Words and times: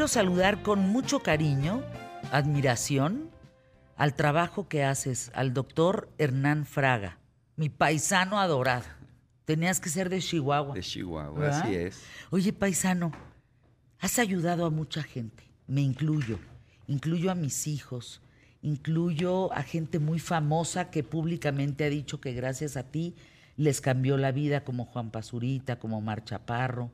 quiero 0.00 0.08
saludar 0.08 0.62
con 0.62 0.88
mucho 0.88 1.20
cariño, 1.20 1.82
admiración, 2.32 3.28
al 3.98 4.14
trabajo 4.14 4.66
que 4.66 4.82
haces 4.82 5.30
al 5.34 5.52
doctor 5.52 6.08
Hernán 6.16 6.64
Fraga, 6.64 7.18
mi 7.56 7.68
paisano 7.68 8.40
adorado. 8.40 8.86
Tenías 9.44 9.78
que 9.78 9.90
ser 9.90 10.08
de 10.08 10.20
Chihuahua. 10.20 10.72
De 10.72 10.80
Chihuahua, 10.80 11.38
¿verdad? 11.38 11.60
así 11.60 11.74
es. 11.74 12.02
Oye, 12.30 12.54
paisano, 12.54 13.12
has 13.98 14.18
ayudado 14.18 14.64
a 14.64 14.70
mucha 14.70 15.02
gente, 15.02 15.44
me 15.66 15.82
incluyo, 15.82 16.38
incluyo 16.86 17.30
a 17.30 17.34
mis 17.34 17.66
hijos, 17.66 18.22
incluyo 18.62 19.52
a 19.52 19.62
gente 19.62 19.98
muy 19.98 20.18
famosa 20.18 20.90
que 20.90 21.04
públicamente 21.04 21.84
ha 21.84 21.90
dicho 21.90 22.22
que 22.22 22.32
gracias 22.32 22.78
a 22.78 22.84
ti 22.84 23.16
les 23.58 23.82
cambió 23.82 24.16
la 24.16 24.32
vida, 24.32 24.64
como 24.64 24.86
Juan 24.86 25.10
Pazurita, 25.10 25.78
como 25.78 26.00
Mar 26.00 26.24
Chaparro. 26.24 26.90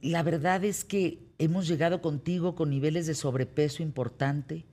La 0.00 0.22
verdad 0.22 0.64
es 0.64 0.84
que 0.84 1.28
hemos 1.38 1.66
llegado 1.66 2.00
contigo 2.00 2.54
con 2.54 2.70
niveles 2.70 3.06
de 3.06 3.14
sobrepeso 3.14 3.82
importante 3.82 4.64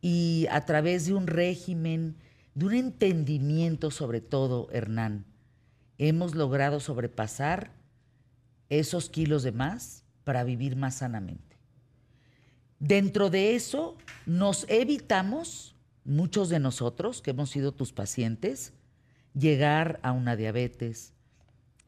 y 0.00 0.46
a 0.50 0.66
través 0.66 1.06
de 1.06 1.14
un 1.14 1.26
régimen, 1.26 2.16
de 2.54 2.66
un 2.66 2.74
entendimiento 2.74 3.90
sobre 3.90 4.20
todo, 4.20 4.68
Hernán, 4.70 5.24
hemos 5.96 6.34
logrado 6.34 6.80
sobrepasar 6.80 7.72
esos 8.68 9.08
kilos 9.08 9.42
de 9.42 9.52
más 9.52 10.04
para 10.24 10.44
vivir 10.44 10.76
más 10.76 10.96
sanamente. 10.96 11.56
Dentro 12.78 13.30
de 13.30 13.54
eso 13.54 13.96
nos 14.26 14.66
evitamos, 14.68 15.74
muchos 16.04 16.50
de 16.50 16.58
nosotros 16.58 17.22
que 17.22 17.30
hemos 17.30 17.48
sido 17.48 17.72
tus 17.72 17.92
pacientes, 17.92 18.74
llegar 19.32 20.00
a 20.02 20.12
una 20.12 20.36
diabetes, 20.36 21.13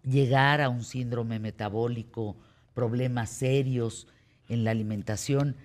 llegar 0.06 0.60
a 0.60 0.68
un 0.68 0.84
síndrome 0.84 1.38
metabólico, 1.38 2.36
problemas 2.74 3.30
serios 3.30 4.06
en 4.48 4.64
la 4.64 4.70
alimentación. 4.70 5.56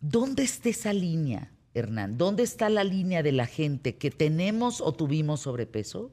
¿Dónde 0.00 0.44
está 0.44 0.68
esa 0.68 0.92
línea, 0.92 1.52
Hernán? 1.74 2.18
¿Dónde 2.18 2.42
está 2.42 2.68
la 2.68 2.84
línea 2.84 3.22
de 3.22 3.32
la 3.32 3.46
gente 3.46 3.96
que 3.96 4.10
tenemos 4.10 4.80
o 4.80 4.92
tuvimos 4.92 5.40
sobrepeso? 5.40 6.12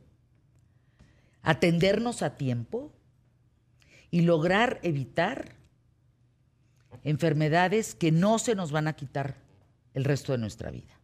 Atendernos 1.42 2.22
a 2.22 2.38
tiempo 2.38 2.92
y 4.10 4.22
lograr 4.22 4.80
evitar 4.82 5.56
enfermedades 7.04 7.94
que 7.94 8.12
no 8.12 8.40
se 8.40 8.56
nos 8.56 8.72
van 8.72 8.88
a 8.88 8.94
quitar 8.94 9.36
el 9.94 10.06
resto 10.06 10.32
de 10.32 10.40
nuestra 10.40 10.72
vida. 10.72 11.00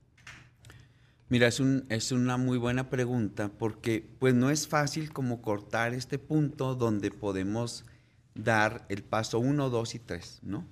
Mira, 1.31 1.47
es, 1.47 1.61
un, 1.61 1.85
es 1.87 2.11
una 2.11 2.35
muy 2.35 2.57
buena 2.57 2.89
pregunta 2.89 3.49
porque 3.57 4.05
pues 4.19 4.33
no 4.33 4.49
es 4.49 4.67
fácil 4.67 5.13
como 5.13 5.41
cortar 5.41 5.93
este 5.93 6.19
punto 6.19 6.75
donde 6.75 7.09
podemos 7.09 7.85
dar 8.35 8.85
el 8.89 9.01
paso 9.01 9.39
1, 9.39 9.69
2 9.69 9.95
y 9.95 9.99
3, 9.99 10.39
¿no? 10.43 10.67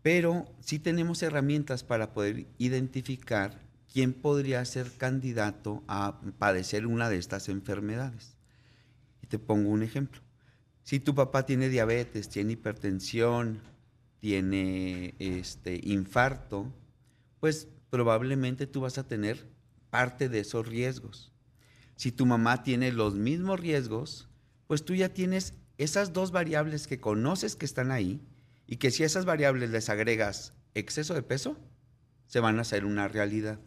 Pero 0.00 0.46
sí 0.60 0.78
tenemos 0.78 1.22
herramientas 1.22 1.84
para 1.84 2.14
poder 2.14 2.46
identificar 2.56 3.60
quién 3.92 4.14
podría 4.14 4.64
ser 4.64 4.90
candidato 4.92 5.82
a 5.88 6.22
padecer 6.38 6.86
una 6.86 7.10
de 7.10 7.18
estas 7.18 7.50
enfermedades. 7.50 8.38
Y 9.20 9.26
te 9.26 9.38
pongo 9.38 9.68
un 9.68 9.82
ejemplo. 9.82 10.22
Si 10.84 11.00
tu 11.00 11.14
papá 11.14 11.44
tiene 11.44 11.68
diabetes, 11.68 12.30
tiene 12.30 12.54
hipertensión, 12.54 13.60
tiene 14.20 15.16
este 15.18 15.78
infarto, 15.84 16.72
pues 17.40 17.68
probablemente 17.90 18.66
tú 18.66 18.80
vas 18.80 18.96
a 18.96 19.06
tener 19.06 19.51
parte 19.92 20.30
de 20.30 20.40
esos 20.40 20.66
riesgos. 20.66 21.30
Si 21.96 22.12
tu 22.12 22.24
mamá 22.24 22.62
tiene 22.62 22.92
los 22.92 23.14
mismos 23.14 23.60
riesgos, 23.60 24.26
pues 24.66 24.86
tú 24.86 24.94
ya 24.94 25.10
tienes 25.10 25.52
esas 25.76 26.14
dos 26.14 26.32
variables 26.32 26.86
que 26.86 26.98
conoces 26.98 27.56
que 27.56 27.66
están 27.66 27.90
ahí 27.90 28.26
y 28.66 28.76
que 28.76 28.90
si 28.90 29.02
a 29.02 29.06
esas 29.06 29.26
variables 29.26 29.68
les 29.68 29.90
agregas 29.90 30.54
exceso 30.72 31.12
de 31.12 31.22
peso, 31.22 31.58
se 32.26 32.40
van 32.40 32.56
a 32.56 32.62
hacer 32.62 32.86
una 32.86 33.06
realidad. 33.06 33.60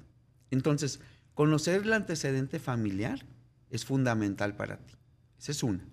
Entonces, 0.50 1.00
conocer 1.36 1.84
el 1.84 1.94
antecedente 1.94 2.58
familiar 2.58 3.24
es 3.70 3.86
fundamental 3.86 4.56
para 4.56 4.78
ti. 4.78 4.96
Esa 5.38 5.52
es 5.52 5.62
una. 5.62 5.86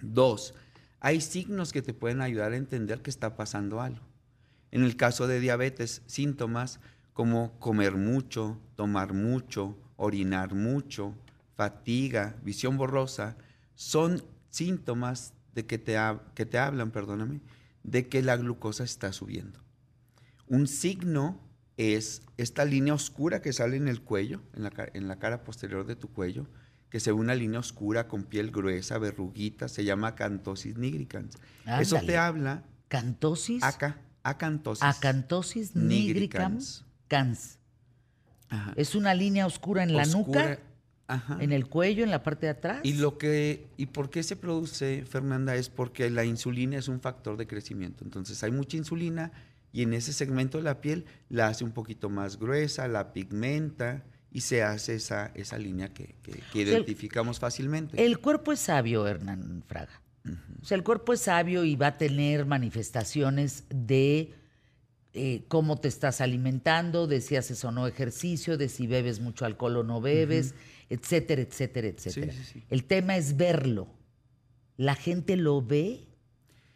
Dos, 0.00 0.54
hay 1.00 1.20
signos 1.20 1.72
que 1.72 1.82
te 1.82 1.94
pueden 1.94 2.20
ayudar 2.20 2.52
a 2.52 2.56
entender 2.56 3.02
que 3.02 3.10
está 3.10 3.34
pasando 3.34 3.80
algo. 3.80 4.06
En 4.70 4.84
el 4.84 4.96
caso 4.96 5.26
de 5.26 5.40
diabetes, 5.40 6.02
síntomas 6.06 6.78
como 7.12 7.58
comer 7.58 7.96
mucho, 7.96 8.58
tomar 8.76 9.12
mucho, 9.12 9.76
orinar 9.96 10.54
mucho, 10.54 11.14
fatiga, 11.54 12.36
visión 12.42 12.76
borrosa, 12.76 13.36
son 13.74 14.22
síntomas 14.50 15.34
de 15.54 15.66
que 15.66 15.78
te, 15.78 15.96
que 16.34 16.46
te 16.46 16.58
hablan, 16.58 16.90
perdóname, 16.90 17.40
de 17.82 18.08
que 18.08 18.22
la 18.22 18.36
glucosa 18.36 18.84
está 18.84 19.12
subiendo. 19.12 19.60
Un 20.46 20.66
signo 20.66 21.40
es 21.76 22.22
esta 22.36 22.64
línea 22.64 22.94
oscura 22.94 23.42
que 23.42 23.52
sale 23.52 23.76
en 23.76 23.88
el 23.88 24.02
cuello, 24.02 24.40
en 24.54 24.64
la, 24.64 24.72
en 24.94 25.08
la 25.08 25.18
cara 25.18 25.44
posterior 25.44 25.86
de 25.86 25.96
tu 25.96 26.08
cuello, 26.12 26.46
que 26.90 27.00
se 27.00 27.10
ve 27.10 27.18
una 27.18 27.34
línea 27.34 27.60
oscura 27.60 28.06
con 28.06 28.24
piel 28.24 28.50
gruesa, 28.50 28.98
verruguita, 28.98 29.68
se 29.68 29.84
llama 29.84 30.08
acantosis 30.08 30.76
nigricans. 30.76 31.36
Ándale. 31.60 31.82
Eso 31.82 32.00
te 32.04 32.18
habla 32.18 32.64
¿Cantosis? 32.88 33.62
acá, 33.62 33.98
acantosis. 34.22 34.84
Acantosis 34.84 35.74
nigricans. 35.74 36.84
Cans. 37.16 37.58
Ajá. 38.48 38.72
Es 38.76 38.94
una 38.94 39.14
línea 39.14 39.46
oscura 39.46 39.82
en 39.82 39.94
la 39.94 40.04
nuca, 40.06 40.58
ajá. 41.08 41.36
en 41.40 41.52
el 41.52 41.66
cuello, 41.68 42.04
en 42.04 42.10
la 42.10 42.22
parte 42.22 42.46
de 42.46 42.50
atrás. 42.52 42.80
Y 42.84 42.94
lo 42.94 43.18
que 43.18 43.66
y 43.76 43.86
por 43.86 44.08
qué 44.08 44.22
se 44.22 44.34
produce, 44.36 45.04
Fernanda, 45.06 45.54
es 45.56 45.68
porque 45.68 46.08
la 46.10 46.24
insulina 46.24 46.78
es 46.78 46.88
un 46.88 47.00
factor 47.00 47.36
de 47.36 47.46
crecimiento. 47.46 48.04
Entonces 48.04 48.42
hay 48.42 48.50
mucha 48.50 48.76
insulina 48.78 49.30
y 49.72 49.82
en 49.82 49.92
ese 49.94 50.12
segmento 50.12 50.56
de 50.58 50.64
la 50.64 50.80
piel 50.80 51.04
la 51.28 51.48
hace 51.48 51.64
un 51.64 51.72
poquito 51.72 52.08
más 52.10 52.38
gruesa, 52.38 52.88
la 52.88 53.12
pigmenta 53.12 54.02
y 54.30 54.40
se 54.40 54.62
hace 54.62 54.94
esa, 54.94 55.30
esa 55.34 55.58
línea 55.58 55.88
que, 55.88 56.14
que- 56.22 56.32
que 56.32 56.40
sea, 56.52 56.62
el- 56.62 56.68
identificamos 56.68 57.38
fácilmente. 57.38 58.02
El 58.02 58.18
cuerpo 58.20 58.52
es 58.52 58.60
sabio, 58.60 59.06
Hernán 59.06 59.62
Fraga. 59.66 60.00
O 60.62 60.64
sea, 60.64 60.76
el 60.76 60.84
cuerpo 60.84 61.12
es 61.12 61.20
sabio 61.20 61.64
y 61.64 61.74
va 61.76 61.88
a 61.88 61.98
tener 61.98 62.46
manifestaciones 62.46 63.64
de 63.70 64.32
eh, 65.14 65.44
cómo 65.48 65.76
te 65.76 65.88
estás 65.88 66.20
alimentando, 66.20 67.06
de 67.06 67.20
si 67.20 67.36
haces 67.36 67.64
o 67.64 67.70
no 67.70 67.86
ejercicio, 67.86 68.56
de 68.56 68.68
si 68.68 68.86
bebes 68.86 69.20
mucho 69.20 69.44
alcohol 69.44 69.76
o 69.78 69.82
no 69.82 70.00
bebes, 70.00 70.54
etcétera, 70.88 71.42
etcétera, 71.42 71.88
etcétera. 71.88 72.32
sí, 72.32 72.44
sí. 72.44 72.62
El 72.70 72.84
tema 72.84 73.16
es 73.16 73.36
verlo. 73.36 73.88
La 74.76 74.94
gente 74.94 75.36
lo 75.36 75.60
ve. 75.62 76.08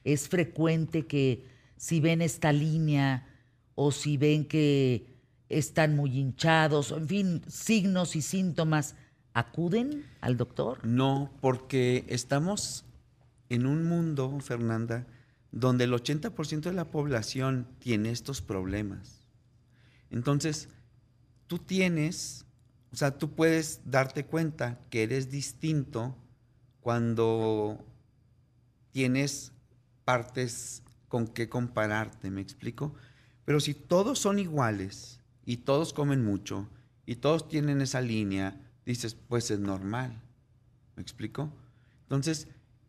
Es 0.04 0.28
frecuente 0.28 1.06
que 1.06 1.44
si 1.76 2.00
ven 2.00 2.22
esta 2.22 2.52
línea 2.52 3.26
o 3.74 3.90
si 3.90 4.16
ven 4.16 4.44
que 4.44 5.16
están 5.48 5.96
muy 5.96 6.18
hinchados, 6.18 6.92
en 6.92 7.08
fin, 7.08 7.42
signos 7.48 8.16
y 8.16 8.22
síntomas, 8.22 8.96
¿acuden 9.32 10.04
al 10.20 10.36
doctor? 10.36 10.84
No, 10.84 11.30
porque 11.40 12.04
estamos 12.08 12.84
en 13.48 13.66
un 13.66 13.84
mundo, 13.84 14.38
Fernanda, 14.40 15.06
donde 15.56 15.84
el 15.84 15.92
80% 15.94 16.60
de 16.60 16.72
la 16.74 16.90
población 16.90 17.66
tiene 17.78 18.10
estos 18.10 18.42
problemas. 18.42 19.26
Entonces, 20.10 20.68
tú 21.46 21.58
tienes, 21.58 22.44
o 22.92 22.96
sea, 22.96 23.16
tú 23.16 23.34
puedes 23.34 23.80
darte 23.86 24.26
cuenta 24.26 24.78
que 24.90 25.02
eres 25.02 25.30
distinto 25.30 26.14
cuando 26.80 27.82
tienes 28.92 29.52
partes 30.04 30.82
con 31.08 31.26
qué 31.26 31.48
compararte, 31.48 32.30
¿me 32.30 32.42
explico? 32.42 32.94
Pero 33.46 33.58
si 33.58 33.72
todos 33.72 34.18
son 34.18 34.38
iguales 34.38 35.20
y 35.46 35.56
todos 35.58 35.94
comen 35.94 36.22
mucho 36.22 36.68
y 37.06 37.16
todos 37.16 37.48
tienen 37.48 37.80
esa 37.80 38.02
línea, 38.02 38.60
dices, 38.84 39.14
pues 39.14 39.50
es 39.50 39.58
normal, 39.58 40.20
¿me 40.96 41.02
explico? 41.02 41.50
Entonces, 42.02 42.46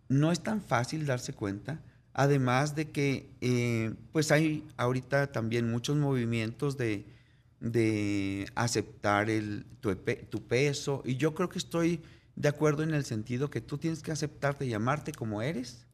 no 0.10 0.34
es 0.34 0.42
tan 0.42 0.62
fácil 0.62 1.06
darse 1.06 1.31
cuenta, 1.31 1.81
además 2.18 2.75
de 2.75 2.90
que 2.90 3.30
eh, 3.42 3.94
pues 4.12 4.31
hay 4.31 4.68
ahorita 4.75 5.31
también 5.31 5.69
muchos 5.69 5.96
movimientos 5.96 6.75
de, 6.75 7.06
de 7.60 8.50
aceptar 8.56 9.30
el, 9.30 9.66
tu, 9.80 10.42
peso 10.48 11.04
y 11.06 11.16
yo 11.18 11.36
creo 11.36 11.48
que 11.48 11.60
estoy 11.60 12.02
de 12.36 12.50
acuerdo 12.50 12.81
en 12.81 12.96
el 12.96 13.06
sentido 13.06 13.52
que 13.52 13.62
tú 13.62 13.78
tienes 13.78 14.02
que 14.02 14.12
aceptarte 14.12 14.66
y 14.66 14.74
amarte 14.74 15.12
como 15.12 15.44
eres, 15.44 15.86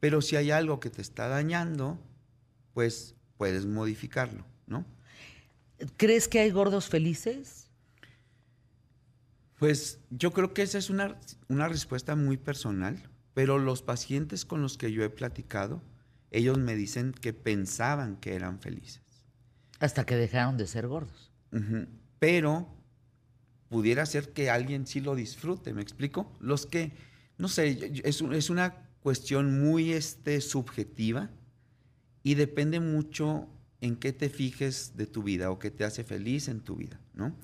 pero 0.00 0.22
si 0.22 0.36
hay 0.36 0.50
algo 0.50 0.80
que 0.80 0.88
te 0.88 1.02
está 1.02 1.28
dañando, 1.28 1.98
pues 2.72 3.14
puedes 3.36 3.66
modificarlo, 3.66 4.46
¿no? 4.66 4.86
¿Crees 5.98 6.28
que 6.28 6.40
hay 6.40 6.50
gordos 6.50 6.88
felices? 6.88 7.66
Pues 9.58 9.98
yo 10.08 10.32
creo 10.32 10.54
que 10.54 10.62
esa 10.62 10.78
es 10.78 10.88
una, 10.88 11.14
una 11.48 11.68
respuesta 11.68 12.16
muy 12.16 12.38
personal, 12.38 13.11
pero 13.34 13.58
los 13.58 13.82
pacientes 13.82 14.44
con 14.44 14.62
los 14.62 14.76
que 14.78 14.92
yo 14.92 15.04
he 15.04 15.10
platicado, 15.10 15.82
ellos 16.30 16.58
me 16.58 16.74
dicen 16.74 17.12
que 17.12 17.32
pensaban 17.32 18.16
que 18.16 18.34
eran 18.34 18.60
felices. 18.60 19.02
Hasta 19.80 20.04
que 20.04 20.16
dejaron 20.16 20.56
de 20.56 20.66
ser 20.66 20.86
gordos. 20.86 21.30
Pero 22.18 22.68
pudiera 23.68 24.06
ser 24.06 24.32
que 24.32 24.50
alguien 24.50 24.86
sí 24.86 25.00
lo 25.00 25.14
disfrute, 25.14 25.72
¿me 25.74 25.82
explico? 25.82 26.36
Los 26.40 26.66
que, 26.66 26.92
no 27.38 27.48
sé, 27.48 28.00
es, 28.04 28.22
es 28.22 28.50
una 28.50 28.88
cuestión 29.00 29.60
muy 29.60 29.92
este, 29.92 30.40
subjetiva, 30.40 31.30
y 32.22 32.34
depende 32.34 32.80
mucho 32.80 33.48
en 33.80 33.96
qué 33.96 34.12
te 34.12 34.28
fijes 34.28 34.92
de 34.96 35.06
tu 35.06 35.22
vida 35.22 35.50
o 35.50 35.58
qué 35.58 35.70
te 35.70 35.84
hace 35.84 36.04
feliz 36.04 36.48
en 36.48 36.60
tu 36.60 36.76
vida, 36.76 37.00
¿no? 37.14 37.36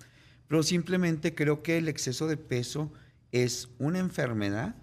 Pero 0.47 0.63
simplemente 0.63 1.35
creo 1.35 1.63
que 1.63 1.79
el 1.79 1.89
exceso 1.89 2.27
de 2.27 2.37
peso 2.37 2.93
es 3.33 3.69
una 3.79 3.99
enfermedad 3.99 4.77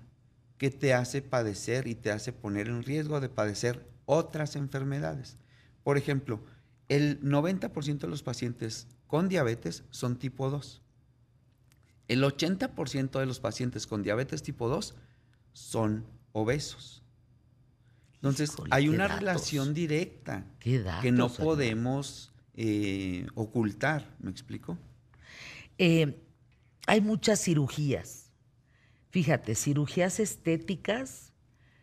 que 0.58 0.72
te 0.72 0.94
hace 0.94 1.22
padecer 1.22 1.88
y 1.88 1.96
te 1.96 2.12
hace 2.12 2.32
poner 2.32 2.68
en 2.68 2.84
riesgo 2.84 3.20
de 3.20 3.30
padecer 3.30 3.86
otras 4.06 4.56
enfermedades. 4.56 5.38
Por 5.84 5.98
ejemplo, 5.98 6.42
el 6.88 7.22
90% 7.22 8.00
de 8.00 8.08
los 8.08 8.24
pacientes 8.24 8.88
con 9.08 9.30
diabetes 9.30 9.84
son 9.90 10.18
tipo 10.18 10.50
2. 10.50 10.82
El 12.08 12.24
80% 12.24 13.20
de 13.20 13.26
los 13.26 13.40
pacientes 13.40 13.88
con 13.88 14.04
diabetes 14.04 14.44
tipo 14.44 14.70
2 14.70 14.96
son 15.54 16.06
obesos. 16.32 17.02
Entonces, 18.16 18.52
hay 18.72 18.90
una 18.90 19.08
relación 19.08 19.74
directa 19.74 20.46
que 20.60 21.12
no 21.12 21.30
podemos 21.30 22.34
eh, 22.56 23.28
ocultar, 23.36 24.16
¿me 24.20 24.32
explico? 24.32 24.78
Eh, 25.78 26.18
hay 26.88 27.02
muchas 27.02 27.42
cirugías. 27.42 28.25
Fíjate, 29.16 29.56
cirugías 29.56 30.20
estéticas, 30.20 31.32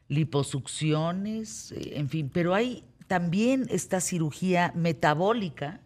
liposucciones, 0.06 1.72
eh, 1.72 1.92
en 1.94 2.10
fin, 2.10 2.30
pero 2.30 2.54
hay 2.54 2.84
también 3.06 3.66
esta 3.70 4.02
cirugía 4.02 4.70
metabólica 4.76 5.80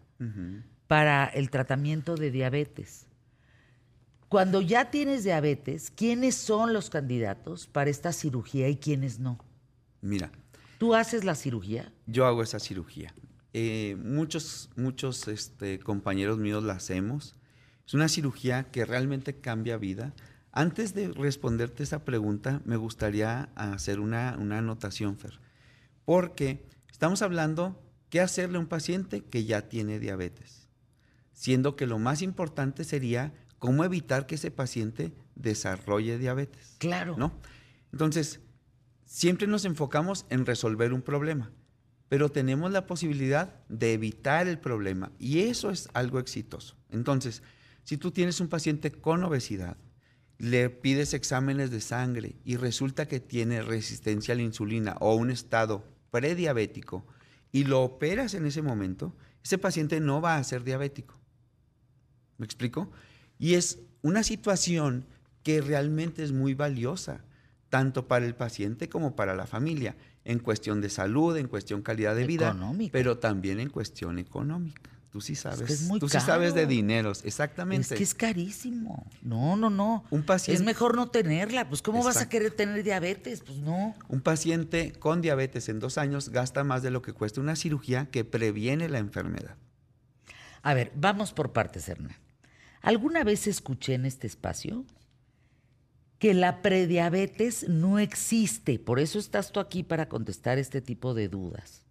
para 0.89 1.27
el 1.27 1.51
tratamiento 1.51 2.17
de 2.17 2.33
diabetes. 2.33 3.07
Cuando 4.29 4.61
ya 4.61 4.91
tienes 4.91 5.23
diabetes, 5.23 5.93
¿quiénes 5.95 6.35
son 6.35 6.73
los 6.73 6.91
candidatos 6.91 7.69
para 7.69 7.91
esta 7.91 8.13
cirugía 8.13 8.69
y 8.69 8.75
quiénes 8.75 9.21
no? 9.21 9.39
Mira. 10.01 10.33
¿Tú 10.79 10.97
haces 10.97 11.23
la 11.23 11.37
cirugía? 11.37 11.93
Yo 12.09 12.27
hago 12.27 12.43
esa 12.43 12.59
cirugía. 12.59 13.15
Eh, 13.53 13.97
muchos 14.03 14.69
muchos 14.75 15.29
este, 15.29 15.79
compañeros 15.79 16.39
míos 16.39 16.65
la 16.65 16.73
hacemos. 16.73 17.37
Es 17.87 17.95
una 17.95 18.09
cirugía 18.09 18.65
que 18.73 18.85
realmente 18.85 19.37
cambia 19.37 19.77
vida. 19.77 20.13
Antes 20.57 20.95
de 20.95 21.09
responderte 21.09 21.83
esa 21.83 22.07
pregunta, 22.07 22.63
me 22.65 22.79
gustaría 22.79 23.51
hacer 23.57 24.01
una, 24.01 24.39
una 24.39 24.57
anotación, 24.57 25.19
Fer. 25.19 25.39
Porque 26.07 26.67
estamos 26.91 27.21
hablando 27.21 27.79
qué 28.09 28.23
hacerle 28.23 28.57
a 28.57 28.61
un 28.61 28.67
paciente 28.67 29.23
que 29.23 29.45
ya 29.45 29.69
tiene 29.69 29.99
diabetes. 29.99 30.71
Siendo 31.35 31.77
que 31.77 31.87
lo 31.87 31.99
más 31.99 32.23
importante 32.23 32.85
sería 32.85 33.35
cómo 33.59 33.85
evitar 33.85 34.25
que 34.25 34.37
ese 34.37 34.51
paciente 34.51 35.13
desarrolle 35.35 36.17
diabetes. 36.17 36.77
Claro. 36.79 37.17
¿No? 37.19 37.39
Entonces, 37.93 38.41
siempre 39.05 39.47
nos 39.47 39.67
enfocamos 39.67 40.25
en 40.31 40.47
resolver 40.47 40.95
un 40.95 41.03
problema, 41.03 41.53
pero 42.09 42.31
tenemos 42.31 42.73
la 42.73 42.87
posibilidad 42.87 43.63
de 43.69 43.93
evitar 43.93 44.49
el 44.49 44.59
problema 44.59 45.13
y 45.19 45.41
eso 45.41 45.71
es 45.71 45.91
algo 45.93 46.19
exitoso. 46.19 46.79
Entonces, 46.89 47.43
si 47.85 47.99
tú 47.99 48.11
tienes 48.11 48.41
un 48.41 48.49
paciente 48.49 48.91
con 48.91 49.23
obesidad, 49.23 49.77
le 50.39 50.69
pides 50.71 51.15
exámenes 51.15 51.71
de 51.71 51.81
sangre 51.81 52.37
y 52.45 52.57
resulta 52.57 53.07
que 53.07 53.21
tiene 53.21 53.63
resistencia 53.63 54.35
a 54.35 54.37
la 54.37 54.43
insulina 54.43 54.97
o 55.01 55.15
un 55.15 55.31
estado 55.31 55.85
prediabético 56.11 57.07
y 57.53 57.65
lo 57.65 57.83
operas 57.83 58.35
en 58.35 58.47
ese 58.47 58.63
momento, 58.63 59.15
ese 59.43 59.59
paciente 59.59 60.01
no 60.01 60.21
va 60.21 60.37
a 60.37 60.45
ser 60.45 60.63
diabético. 60.65 61.19
¿Me 62.39 62.45
explico? 62.45 62.91
Y 63.39 63.55
es 63.55 63.79
una 64.03 64.23
situación 64.23 65.07
que 65.43 65.61
realmente 65.61 66.23
es 66.23 66.33
muy 66.33 66.55
valiosa, 66.55 67.25
tanto 67.69 68.09
para 68.09 68.27
el 68.27 68.35
paciente 68.35 68.89
como 68.89 69.17
para 69.17 69.35
la 69.35 69.47
familia, 69.47 69.97
en 70.25 70.41
cuestión 70.41 70.81
de 70.81 70.91
salud, 70.91 71.37
en 71.37 71.47
cuestión 71.47 71.83
calidad 71.83 72.17
de 72.17 72.27
vida, 72.27 72.57
pero 72.91 73.19
también 73.19 73.61
en 73.61 73.71
cuestión 73.71 74.19
económica. 74.19 74.91
Tú 75.17 75.23
sí 75.23 75.35
sabes. 75.35 75.71
Es 75.71 75.89
tú 75.99 76.11
sí 76.11 76.21
sabes 76.21 76.53
de 76.53 76.67
dineros, 76.67 77.25
exactamente. 77.25 77.95
Es 77.95 77.99
que 77.99 78.05
es 78.05 78.15
carísimo. 78.15 79.07
No, 79.23 79.57
no, 79.57 79.71
no. 79.71 80.05
Un 80.11 80.25
paciente, 80.25 80.61
es 80.61 80.67
mejor 80.67 80.95
no 80.95 81.09
tenerla. 81.09 81.71
Pues, 81.71 81.81
¿cómo 81.81 82.05
vas 82.05 82.19
a 82.19 82.29
querer 82.29 82.51
tener 82.51 82.83
diabetes? 82.85 83.41
Pues 83.41 83.57
no. 83.57 83.95
Un 84.09 84.21
paciente 84.21 84.93
con 84.93 85.23
diabetes 85.23 85.71
en 85.71 85.81
dos 85.81 85.97
años 85.97 86.29
gasta 86.29 86.65
más 86.65 86.83
de 86.83 86.91
lo 86.91 87.01
que 87.01 87.15
cuesta 87.15 87.41
una 87.41 87.57
cirugía 87.57 88.11
que 88.11 88.27
previene 88.27 88.91
la 88.91 88.99
enfermedad. 88.99 89.57
A 90.61 90.75
ver, 90.75 90.93
vamos 90.95 91.33
por 91.33 91.55
partes, 91.55 91.89
Hernán. 91.89 92.19
¿Alguna 92.83 93.25
vez 93.25 93.47
escuché 93.47 93.95
en 93.95 94.05
este 94.05 94.27
espacio 94.27 94.85
que 96.19 96.35
la 96.35 96.61
prediabetes 96.61 97.71
no 97.71 97.99
existe? 97.99 98.79
Por 98.79 99.01
eso 99.01 99.19
estás 99.19 99.51
tú 99.51 99.61
aquí 99.61 99.83
para 99.83 100.11
contestar 100.11 100.59
este 100.59 100.83
tipo 100.83 101.15
de 101.15 101.29
dudas, 101.31 101.87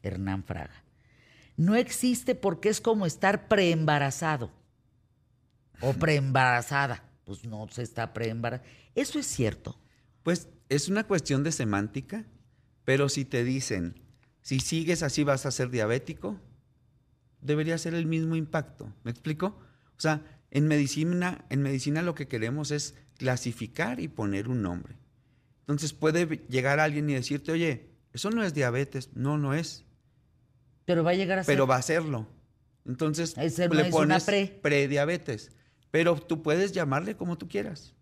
Hernán 0.00 0.44
Fraga 0.44 0.84
no 1.58 1.74
existe 1.74 2.36
porque 2.36 2.68
es 2.68 2.80
como 2.80 3.04
estar 3.04 3.48
preembarazado 3.48 4.52
o 5.80 5.92
preembarazada. 5.92 7.02
Pues 7.24 7.44
no 7.44 7.68
se 7.68 7.82
está 7.82 8.14
preembarazada. 8.14 8.70
¿Eso 8.94 9.18
es 9.18 9.26
cierto? 9.26 9.76
Pues 10.22 10.48
es 10.68 10.88
una 10.88 11.04
cuestión 11.04 11.42
de 11.42 11.50
semántica, 11.50 12.24
pero 12.84 13.08
si 13.08 13.24
te 13.24 13.42
dicen, 13.42 14.00
si 14.40 14.60
sigues 14.60 15.02
así 15.02 15.24
vas 15.24 15.46
a 15.46 15.50
ser 15.50 15.68
diabético, 15.70 16.40
debería 17.40 17.76
ser 17.76 17.94
el 17.94 18.06
mismo 18.06 18.36
impacto. 18.36 18.94
¿Me 19.02 19.10
explico? 19.10 19.58
O 19.96 20.00
sea, 20.00 20.22
en 20.52 20.68
medicina, 20.68 21.44
en 21.50 21.62
medicina 21.62 22.02
lo 22.02 22.14
que 22.14 22.28
queremos 22.28 22.70
es 22.70 22.94
clasificar 23.16 23.98
y 23.98 24.06
poner 24.06 24.48
un 24.48 24.62
nombre. 24.62 24.96
Entonces 25.62 25.92
puede 25.92 26.46
llegar 26.48 26.78
alguien 26.78 27.10
y 27.10 27.14
decirte, 27.14 27.50
oye, 27.50 27.90
eso 28.12 28.30
no 28.30 28.44
es 28.44 28.54
diabetes. 28.54 29.10
No, 29.14 29.38
no 29.38 29.54
es. 29.54 29.84
Pero 30.88 31.04
va 31.04 31.10
a 31.10 31.14
llegar 31.14 31.38
a 31.38 31.44
ser. 31.44 31.52
Pero 31.52 31.66
va 31.66 31.76
a 31.76 31.82
serlo. 31.82 32.26
Entonces 32.86 33.36
le 33.36 33.84
pones 33.90 34.24
prediabetes. 34.62 35.50
Pero 35.90 36.16
tú 36.16 36.42
puedes 36.42 36.72
llamarle 36.72 37.14
como 37.14 37.36
tú 37.36 37.46
quieras. 37.46 37.94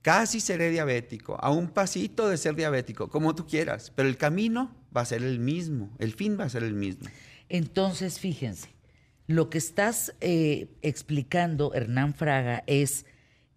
Casi 0.00 0.40
seré 0.40 0.70
diabético, 0.70 1.36
a 1.38 1.50
un 1.50 1.68
pasito 1.68 2.30
de 2.30 2.38
ser 2.38 2.56
diabético, 2.56 3.10
como 3.10 3.34
tú 3.34 3.46
quieras. 3.46 3.92
Pero 3.94 4.08
el 4.08 4.16
camino 4.16 4.74
va 4.96 5.02
a 5.02 5.04
ser 5.04 5.22
el 5.22 5.38
mismo, 5.38 5.94
el 5.98 6.14
fin 6.14 6.38
va 6.40 6.44
a 6.44 6.48
ser 6.48 6.62
el 6.62 6.72
mismo. 6.72 7.10
Entonces, 7.50 8.18
fíjense, 8.18 8.70
lo 9.26 9.50
que 9.50 9.58
estás 9.58 10.14
eh, 10.22 10.68
explicando, 10.80 11.74
Hernán 11.74 12.14
Fraga, 12.14 12.64
es 12.66 13.04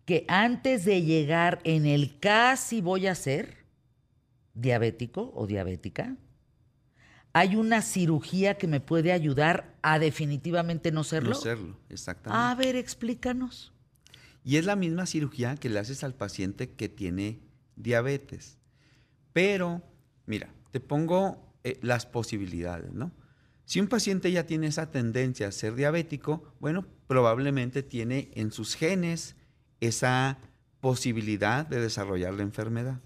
que 0.04 0.26
antes 0.28 0.84
de 0.84 1.04
llegar 1.04 1.62
en 1.64 1.86
el 1.86 2.20
casi 2.20 2.82
voy 2.82 3.08
a 3.08 3.16
ser 3.16 3.64
diabético 4.54 5.32
o 5.34 5.48
diabética, 5.48 6.18
hay 7.36 7.58
una 7.58 7.82
cirugía 7.82 8.58
que 8.58 8.66
me 8.66 8.80
puede 8.80 9.12
ayudar 9.12 9.76
a 9.82 10.00
definitivamente 10.00 10.94
no 10.94 11.04
serlo. 11.04 11.32
No 11.32 11.36
serlo, 11.36 11.78
exactamente. 11.90 12.42
A 12.42 12.56
ver, 12.56 12.78
explícanos. 12.78 13.74
Y 14.46 14.56
es 14.56 14.64
la 14.64 14.78
misma 14.78 15.06
cirugía 15.06 15.58
que 15.58 15.68
le 15.68 15.80
haces 15.80 16.06
al 16.06 16.14
paciente 16.14 16.72
que 16.72 16.88
tiene 16.88 17.42
diabetes. 17.76 18.58
Pero, 19.34 19.82
mira, 20.26 20.48
te 20.72 20.80
pongo 20.80 21.54
eh, 21.66 21.78
las 21.82 22.06
posibilidades, 22.06 22.94
¿no? 22.94 23.12
Si 23.66 23.82
un 23.82 23.88
paciente 23.88 24.32
ya 24.32 24.46
tiene 24.46 24.68
esa 24.68 24.90
tendencia 24.90 25.50
a 25.50 25.52
ser 25.52 25.76
diabético, 25.76 26.54
bueno, 26.62 26.86
probablemente 27.08 27.84
tiene 27.84 28.32
en 28.36 28.54
sus 28.54 28.76
genes 28.76 29.36
esa 29.82 30.38
posibilidad 30.80 31.68
de 31.68 31.82
desarrollar 31.82 32.34
la 32.36 32.44
enfermedad. 32.44 33.02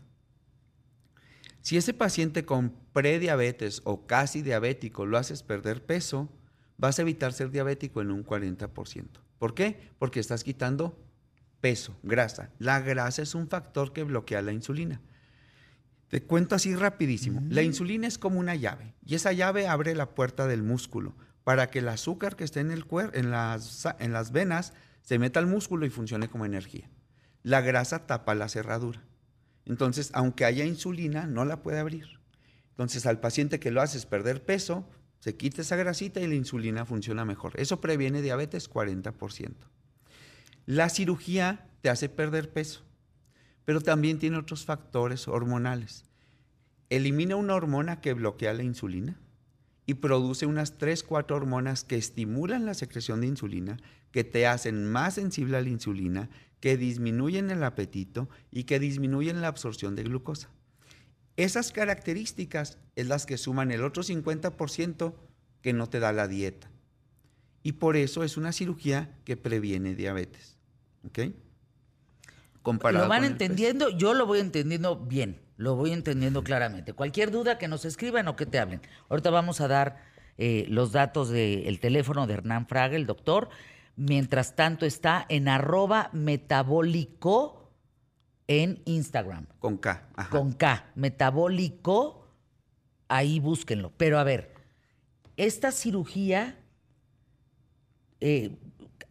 Si 1.70 1.78
ese 1.78 1.94
paciente 1.94 2.46
con 2.46 2.74
prediabetes 2.94 3.82
o 3.84 4.08
casi 4.08 4.42
diabético 4.42 5.06
lo 5.06 5.20
haces 5.20 5.44
perder 5.44 5.86
peso, 5.86 6.28
vas 6.80 6.98
a 6.98 7.04
evitar 7.04 7.32
ser 7.32 7.52
diabético 7.52 8.02
en 8.02 8.10
un 8.10 8.26
40%. 8.26 9.06
¿Por 9.38 9.54
qué? 9.54 9.92
Porque 10.00 10.20
estás 10.20 10.44
quitando 10.44 11.00
peso, 11.62 11.96
grasa. 12.02 12.50
La 12.58 12.80
grasa 12.80 13.22
es 13.22 13.36
un 13.36 13.48
factor 13.48 13.94
que 13.94 14.02
bloquea 14.02 14.42
la 14.42 14.52
insulina. 14.52 15.00
Te 16.08 16.24
cuento 16.24 16.56
así 16.56 16.76
rapidísimo. 16.76 17.44
La 17.50 17.62
insulina 17.62 18.08
es 18.08 18.18
como 18.18 18.40
una 18.40 18.56
llave 18.56 18.96
y 19.06 19.14
esa 19.14 19.32
llave 19.32 19.68
abre 19.68 19.94
la 19.94 20.16
puerta 20.16 20.48
del 20.48 20.64
músculo 20.64 21.14
para 21.44 21.70
que 21.70 21.78
el 21.78 21.90
azúcar 21.90 22.36
que 22.36 22.46
esté 22.46 22.62
en, 22.62 22.72
el 22.72 22.84
en, 23.14 23.30
las, 23.30 23.88
en 24.00 24.12
las 24.12 24.32
venas 24.32 24.74
se 25.04 25.20
meta 25.20 25.40
al 25.40 25.46
músculo 25.46 25.86
y 25.86 25.92
funcione 25.92 26.30
como 26.30 26.48
energía. 26.48 26.90
La 27.44 27.62
grasa 27.62 28.08
tapa 28.08 28.34
la 28.34 28.50
cerradura. 28.50 29.04
Entonces, 29.70 30.10
aunque 30.14 30.46
haya 30.46 30.66
insulina, 30.66 31.28
no 31.28 31.46
la 31.46 31.62
puede 31.62 31.80
abrir. 31.80 32.20
Entonces, 32.72 33.06
al 33.06 33.20
paciente 33.20 33.60
que 33.60 33.72
lo 33.72 33.82
haces 33.82 34.08
perder 34.08 34.44
peso, 34.44 34.90
se 35.20 35.36
quita 35.36 35.62
esa 35.62 35.76
grasita 35.76 36.20
y 36.20 36.28
la 36.28 36.34
insulina 36.34 36.86
funciona 36.86 37.24
mejor. 37.24 37.54
Eso 37.56 37.80
previene 37.80 38.24
diabetes 38.24 38.70
40%. 38.70 39.54
La 40.66 40.90
cirugía 40.90 41.68
te 41.82 41.90
hace 41.90 42.10
perder 42.10 42.52
peso, 42.52 42.82
pero 43.64 43.80
también 43.80 44.18
tiene 44.18 44.38
otros 44.38 44.66
factores 44.66 45.28
hormonales. 45.28 46.04
Elimina 46.90 47.36
una 47.36 47.54
hormona 47.54 48.02
que 48.02 48.14
bloquea 48.14 48.54
la 48.54 48.64
insulina 48.64 49.20
y 49.89 49.96
produce 49.96 50.46
unas 50.46 50.77
3, 50.77 51.01
4 51.01 51.36
hormonas 51.36 51.84
que 51.84 51.96
estimulan 51.96 52.63
la 52.63 52.75
secreción 52.75 53.22
de 53.22 53.27
insulina, 53.27 53.77
que 54.12 54.24
te 54.24 54.46
hacen 54.46 54.86
más 54.86 55.15
sensible 55.15 55.58
a 55.58 55.62
la 55.62 55.69
insulina, 55.69 56.29
que 56.60 56.77
disminuyen 56.77 57.50
el 57.50 57.63
apetito 57.63 58.29
y 58.51 58.65
que 58.65 58.77
disminuyen 58.77 59.41
la 59.41 59.48
absorción 59.48 59.96
de 59.96 60.03
glucosa. 60.03 60.51
Esas 61.38 61.72
características 61.72 62.77
es 62.96 63.08
las 63.08 63.25
que 63.25 63.39
suman 63.39 63.72
el 63.72 63.84
otro 63.84 64.03
50% 64.03 65.15
que 65.63 65.74
no 65.74 65.89
te 65.89 66.00
da 66.00 66.13
la 66.13 66.27
dieta. 66.27 66.69
Y 67.63 67.72
por 67.72 67.98
eso 67.98 68.24
es 68.24 68.38
una 68.38 68.51
cirugía 68.51 69.17
que 69.25 69.38
previene 69.38 69.96
diabetes. 69.96 70.55
¿Ok? 71.03 71.34
Comparado 72.62 73.06
lo 73.06 73.10
van 73.10 73.24
entendiendo, 73.24 73.89
yo 73.89 74.13
lo 74.13 74.25
voy 74.25 74.39
entendiendo 74.39 74.98
bien, 74.98 75.39
lo 75.58 75.75
voy 75.75 75.92
entendiendo 75.92 76.44
claramente. 76.44 76.94
Cualquier 76.94 77.32
duda 77.32 77.58
que 77.58 77.68
nos 77.68 77.86
escriban 77.86 78.28
o 78.28 78.36
que 78.36 78.46
te 78.46 78.60
hablen. 78.60 78.82
Ahorita 79.10 79.30
vamos 79.30 79.62
a 79.62 79.68
dar 79.68 80.04
eh, 80.38 80.66
los 80.70 80.92
datos 80.92 81.30
del 81.30 81.80
teléfono 81.80 82.28
de 82.28 82.34
Hernán 82.36 82.68
Fraga, 82.68 82.96
el 82.96 83.06
doctor. 83.06 83.50
Mientras 83.96 84.56
tanto 84.56 84.86
está 84.86 85.25
en 85.30 85.48
arroba 85.48 86.10
metabólico 86.13 87.60
en 88.48 88.82
Instagram. 88.86 89.46
Con 89.60 89.78
K. 89.78 90.10
Con 90.30 90.54
K. 90.54 90.92
Metabólico, 90.96 92.28
ahí 93.08 93.39
búsquenlo. 93.39 93.92
Pero 93.96 94.18
a 94.18 94.24
ver, 94.24 94.54
esta 95.38 95.72
cirugía, 95.72 96.58
eh, 98.20 98.58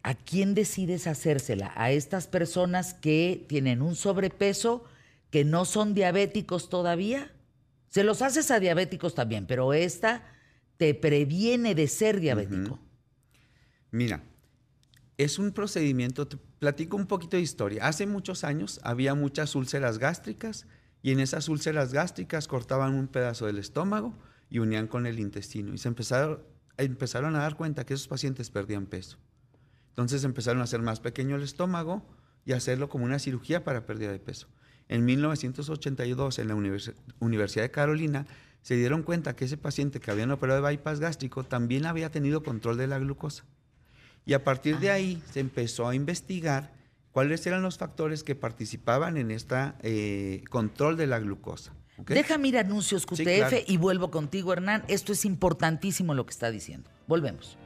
¿a 0.03 0.15
quién 0.15 0.55
decides 0.55 1.07
hacérsela? 1.07 1.71
¿A 1.75 1.91
estas 1.91 2.27
personas 2.27 2.93
que 2.93 3.45
tienen 3.47 3.81
un 3.81 3.95
sobrepeso, 3.95 4.83
que 5.31 5.45
no 5.45 5.65
son 5.65 5.93
diabéticos 5.93 6.69
todavía? 6.69 7.31
Se 7.89 8.03
los 8.03 8.21
haces 8.21 8.51
a 8.51 8.59
diabéticos 8.59 9.15
también, 9.15 9.45
pero 9.47 9.73
esta 9.73 10.23
te 10.77 10.93
previene 10.93 11.75
de 11.75 11.87
ser 11.87 12.19
diabético. 12.19 12.79
Mira, 13.91 14.23
es 15.17 15.39
un 15.39 15.51
procedimiento, 15.51 16.27
te 16.27 16.37
platico 16.59 16.95
un 16.95 17.07
poquito 17.07 17.35
de 17.35 17.43
historia. 17.43 17.85
Hace 17.87 18.05
muchos 18.05 18.43
años 18.43 18.79
había 18.83 19.15
muchas 19.15 19.55
úlceras 19.55 19.97
gástricas 19.97 20.67
y 21.01 21.11
en 21.11 21.19
esas 21.19 21.49
úlceras 21.49 21.91
gástricas 21.91 22.47
cortaban 22.47 22.95
un 22.95 23.07
pedazo 23.07 23.45
del 23.45 23.57
estómago 23.57 24.13
y 24.49 24.59
unían 24.59 24.87
con 24.87 25.05
el 25.05 25.19
intestino. 25.19 25.73
Y 25.73 25.77
se 25.77 25.87
empezaron, 25.87 26.41
empezaron 26.77 27.35
a 27.35 27.39
dar 27.39 27.57
cuenta 27.57 27.85
que 27.85 27.93
esos 27.93 28.07
pacientes 28.07 28.49
perdían 28.49 28.85
peso. 28.85 29.17
Entonces 29.99 30.23
empezaron 30.23 30.61
a 30.61 30.63
hacer 30.63 30.81
más 30.81 31.01
pequeño 31.01 31.35
el 31.35 31.43
estómago 31.43 32.01
y 32.45 32.53
hacerlo 32.53 32.87
como 32.87 33.03
una 33.03 33.19
cirugía 33.19 33.65
para 33.65 33.85
pérdida 33.85 34.13
de 34.13 34.19
peso. 34.19 34.47
En 34.87 35.03
1982, 35.03 36.39
en 36.39 36.47
la 36.47 36.55
Universidad 37.19 37.65
de 37.65 37.71
Carolina, 37.71 38.25
se 38.61 38.77
dieron 38.77 39.03
cuenta 39.03 39.35
que 39.35 39.43
ese 39.43 39.57
paciente 39.57 39.99
que 39.99 40.09
habían 40.09 40.31
operado 40.31 40.61
de 40.61 40.69
bypass 40.69 41.01
gástrico 41.01 41.43
también 41.43 41.85
había 41.85 42.09
tenido 42.11 42.43
control 42.43 42.77
de 42.77 42.87
la 42.87 42.97
glucosa. 42.97 43.43
Y 44.25 44.31
a 44.31 44.45
partir 44.45 44.79
de 44.79 44.89
ahí 44.89 45.21
se 45.33 45.41
empezó 45.41 45.89
a 45.89 45.95
investigar 45.95 46.71
cuáles 47.11 47.45
eran 47.45 47.61
los 47.61 47.77
factores 47.77 48.23
que 48.23 48.35
participaban 48.35 49.17
en 49.17 49.31
este 49.31 50.45
control 50.49 50.95
de 50.95 51.07
la 51.07 51.19
glucosa. 51.19 51.73
Déjame 51.97 52.47
ir 52.47 52.57
anuncios 52.57 53.05
QTF 53.05 53.67
y 53.67 53.75
vuelvo 53.75 54.11
contigo, 54.11 54.53
Hernán. 54.53 54.85
Esto 54.87 55.11
es 55.11 55.25
importantísimo 55.25 56.13
lo 56.13 56.25
que 56.25 56.31
está 56.31 56.51
diciendo. 56.51 56.89
Volvemos. 57.05 57.57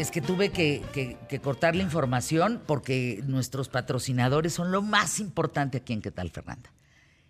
Es 0.00 0.10
que 0.10 0.22
tuve 0.22 0.50
que, 0.50 1.18
cortar 1.42 1.76
la 1.76 1.82
información 1.82 2.62
porque 2.66 3.22
nuestros 3.26 3.68
patrocinadores 3.68 4.54
son 4.54 4.72
lo 4.72 4.80
más 4.80 5.20
importante 5.20 5.78
aquí 5.78 5.92
en 5.92 6.00
¿Qué 6.00 6.10
tal, 6.10 6.30
Fernanda? 6.30 6.72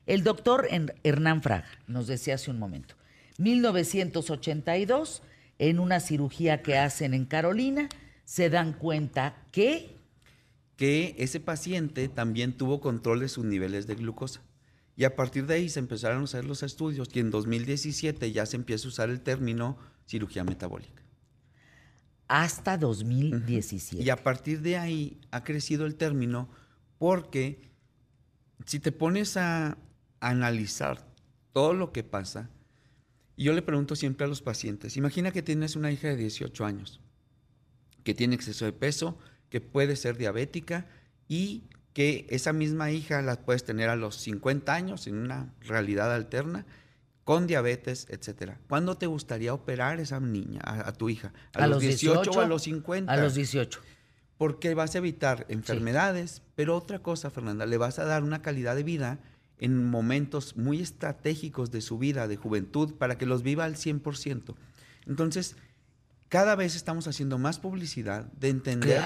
El 0.06 0.22
doctor 0.22 0.68
Hernán 1.02 1.42
Fraga 1.42 1.68
nos 1.88 2.06
decía 2.06 2.36
hace 2.36 2.50
un 2.50 2.58
momento, 2.58 2.94
1982, 3.38 5.22
en 5.58 5.80
una 5.80 5.98
cirugía 5.98 6.62
que 6.62 6.78
hacen 6.78 7.12
en 7.12 7.24
Carolina, 7.24 7.88
se 8.24 8.50
dan 8.50 8.72
cuenta 8.72 9.36
que... 9.50 9.96
Que 10.76 11.16
ese 11.18 11.40
paciente 11.40 12.08
también 12.08 12.56
tuvo 12.56 12.80
control 12.80 13.20
de 13.20 13.28
sus 13.28 13.44
niveles 13.44 13.86
de 13.86 13.96
glucosa. 13.96 14.42
Y 14.96 15.04
a 15.04 15.16
partir 15.16 15.46
de 15.46 15.54
ahí 15.54 15.68
se 15.68 15.80
empezaron 15.80 16.22
a 16.22 16.24
hacer 16.24 16.44
los 16.44 16.62
estudios 16.62 17.08
y 17.12 17.20
en 17.20 17.30
2017 17.30 18.32
ya 18.32 18.46
se 18.46 18.56
empieza 18.56 18.86
a 18.86 18.88
usar 18.88 19.10
el 19.10 19.20
término 19.20 19.76
cirugía 20.06 20.44
metabólica. 20.44 21.02
Hasta 22.30 22.78
2017. 22.78 24.04
Y 24.04 24.08
a 24.08 24.14
partir 24.14 24.60
de 24.60 24.76
ahí 24.76 25.18
ha 25.32 25.42
crecido 25.42 25.84
el 25.84 25.96
término 25.96 26.49
porque 26.96 27.58
si 28.66 28.78
te 28.78 28.92
pones 28.92 29.37
a, 29.37 29.76
analizar 30.20 31.04
todo 31.52 31.75
lo 31.75 31.90
que 31.90 32.04
pasa, 32.04 32.49
y 33.37 33.44
yo 33.44 33.52
le 33.52 33.62
pregunto 33.62 33.96
siempre 33.96 34.26
a 34.26 34.28
los 34.28 34.42
pacientes, 34.42 34.96
imagina 34.96 35.32
que 35.32 35.42
tienes 35.42 35.75
una 35.75 35.90
hija 35.90 36.06
de 36.06 36.16
18 36.16 36.64
años, 36.64 37.00
que 38.04 38.14
tiene 38.14 38.37
exceso 38.37 38.64
de 38.64 38.75
peso, 38.75 39.18
que 39.49 39.60
puede 39.60 39.96
ser 39.96 40.16
diabética 40.16 40.87
y 41.26 41.64
que 41.94 42.26
esa 42.30 42.52
misma 42.52 42.92
hija 42.92 43.22
la 43.22 43.40
puedes 43.40 43.64
tener 43.64 43.88
a 43.88 43.96
los 43.96 44.14
50 44.14 44.72
años 44.72 45.08
en 45.08 45.16
una 45.16 45.52
realidad 45.62 46.14
alterna 46.14 46.64
con 47.30 47.46
diabetes, 47.46 48.08
etcétera. 48.10 48.58
¿Cuándo 48.68 48.96
te 48.96 49.06
gustaría 49.06 49.54
operar 49.54 50.00
esa 50.00 50.18
niña, 50.18 50.62
a, 50.64 50.92
tu 50.92 51.08
hija? 51.08 51.32
¿A, 51.52 51.68
los 51.68 51.80
18, 51.80 52.28
o 52.28 52.40
a 52.40 52.49
los 52.49 52.62
50? 52.62 53.12
A 53.12 53.16
los 53.18 53.37
18. 53.37 53.80
Porque 54.37 54.75
vas 54.75 54.96
a 54.96 54.99
evitar 54.99 55.46
enfermedades, 55.49 56.42
pero 56.56 56.76
otra 56.76 56.99
cosa, 56.99 57.30
Fernanda, 57.30 57.66
le 57.66 57.76
vas 57.76 58.00
a 58.00 58.04
dar 58.04 58.25
una 58.25 58.42
calidad 58.42 58.75
de 58.75 58.82
vida 58.82 59.20
en 59.60 59.88
momentos 59.88 60.56
muy 60.56 60.80
estratégicos 60.80 61.70
de 61.70 61.82
su 61.82 61.99
vida, 61.99 62.26
de 62.26 62.34
juventud, 62.34 62.94
para 62.94 63.16
que 63.16 63.26
los 63.26 63.44
viva 63.44 63.64
al 63.64 63.76
100%. 63.76 64.56
Entonces, 65.06 65.54
cada 66.28 66.56
vez 66.56 66.75
estamos 66.75 67.06
haciendo 67.06 67.38
más 67.38 67.60
publicidad 67.60 68.25
de 68.32 68.49
entender 68.49 69.04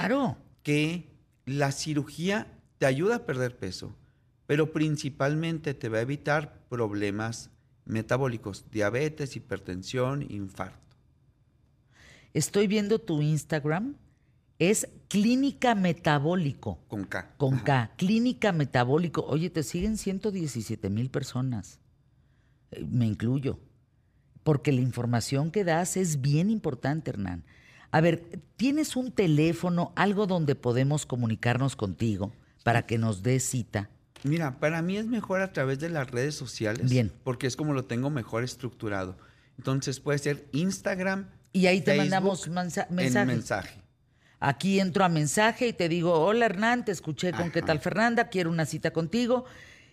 que 0.62 1.10
la 1.44 1.72
cirugía 1.72 2.46
te 2.78 2.86
ayuda 2.86 3.16
a 3.16 3.26
perder 3.26 3.58
peso, 3.58 3.94
pero 4.46 4.72
principalmente 4.72 5.74
te 5.74 5.90
va 5.90 5.98
a 5.98 6.00
evitar 6.00 6.64
problemas 6.70 7.50
metabólicos, 7.84 8.64
diabetes, 8.70 9.36
hipertensión, 9.36 10.26
infarto. 10.30 10.78
Estoy 12.32 12.66
viendo 12.66 12.98
tu 12.98 13.22
Instagram 13.22 13.96
es 14.58 14.88
Clínica 15.08 15.74
Metabólico. 15.74 16.78
Con 16.88 17.04
K. 17.04 17.34
Con 17.36 17.58
K. 17.58 17.92
Clínica 17.96 18.52
Metabólico. 18.52 19.24
Oye, 19.26 19.50
te 19.50 19.62
siguen 19.62 19.96
117 19.96 20.90
mil 20.90 21.10
personas. 21.10 21.80
Eh, 22.70 22.84
me 22.88 23.06
incluyo. 23.06 23.58
Porque 24.42 24.72
la 24.72 24.80
información 24.80 25.50
que 25.50 25.64
das 25.64 25.96
es 25.96 26.20
bien 26.20 26.50
importante, 26.50 27.10
Hernán. 27.10 27.44
A 27.90 28.00
ver, 28.00 28.42
¿tienes 28.56 28.96
un 28.96 29.12
teléfono, 29.12 29.92
algo 29.96 30.26
donde 30.26 30.54
podemos 30.54 31.06
comunicarnos 31.06 31.76
contigo 31.76 32.32
para 32.62 32.86
que 32.86 32.98
nos 32.98 33.22
des 33.22 33.44
cita? 33.44 33.90
Mira, 34.24 34.58
para 34.58 34.80
mí 34.80 34.96
es 34.96 35.06
mejor 35.06 35.42
a 35.42 35.52
través 35.52 35.78
de 35.78 35.90
las 35.90 36.10
redes 36.10 36.34
sociales. 36.34 36.90
Bien. 36.90 37.12
Porque 37.22 37.46
es 37.46 37.56
como 37.56 37.74
lo 37.74 37.84
tengo 37.84 38.08
mejor 38.08 38.42
estructurado. 38.42 39.16
Entonces 39.58 40.00
puede 40.00 40.18
ser 40.18 40.48
Instagram. 40.52 41.28
Y 41.52 41.66
ahí 41.66 41.82
te 41.82 41.96
mandamos 41.96 42.48
mensaje. 42.48 42.90
mensaje. 42.90 43.80
Aquí 44.40 44.80
entro 44.80 45.04
a 45.04 45.08
mensaje 45.08 45.68
y 45.68 45.72
te 45.74 45.88
digo, 45.88 46.12
hola 46.12 46.46
Hernán, 46.46 46.84
te 46.84 46.92
escuché 46.92 47.32
con 47.32 47.50
qué 47.50 47.62
tal 47.62 47.80
Fernanda, 47.80 48.28
quiero 48.28 48.50
una 48.50 48.66
cita 48.66 48.92
contigo, 48.92 49.44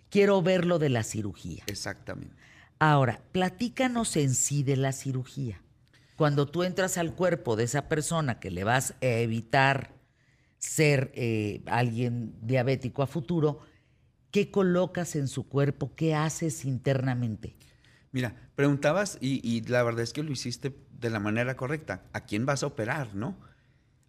quiero 0.09 0.41
ver 0.41 0.65
lo 0.65 0.79
de 0.79 0.89
la 0.89 1.03
cirugía. 1.03 1.63
Exactamente. 1.67 2.35
Ahora, 2.79 3.21
platícanos 3.31 4.15
en 4.17 4.33
sí 4.33 4.63
de 4.63 4.75
la 4.75 4.91
cirugía. 4.91 5.61
Cuando 6.15 6.47
tú 6.47 6.63
entras 6.63 6.97
al 6.97 7.13
cuerpo 7.13 7.55
de 7.55 7.65
esa 7.65 7.88
persona 7.88 8.39
que 8.39 8.50
le 8.50 8.63
vas 8.63 8.91
a 9.01 9.05
evitar 9.05 9.93
ser 10.57 11.11
eh, 11.15 11.61
alguien 11.65 12.33
diabético 12.41 13.03
a 13.03 13.07
futuro, 13.07 13.61
¿qué 14.31 14.50
colocas 14.50 15.15
en 15.15 15.27
su 15.27 15.47
cuerpo? 15.47 15.93
¿Qué 15.95 16.15
haces 16.15 16.65
internamente? 16.65 17.55
Mira, 18.11 18.35
preguntabas 18.55 19.17
y, 19.21 19.61
la 19.67 19.83
verdad 19.83 20.01
es 20.01 20.13
que 20.13 20.23
lo 20.23 20.31
hiciste 20.31 20.75
de 21.00 21.09
la 21.09 21.19
manera 21.19 21.55
correcta. 21.55 22.03
¿A 22.13 22.21
quién 22.21 22.45
vas 22.45 22.63
a 22.63 22.67
operar, 22.67 23.15
no? 23.15 23.38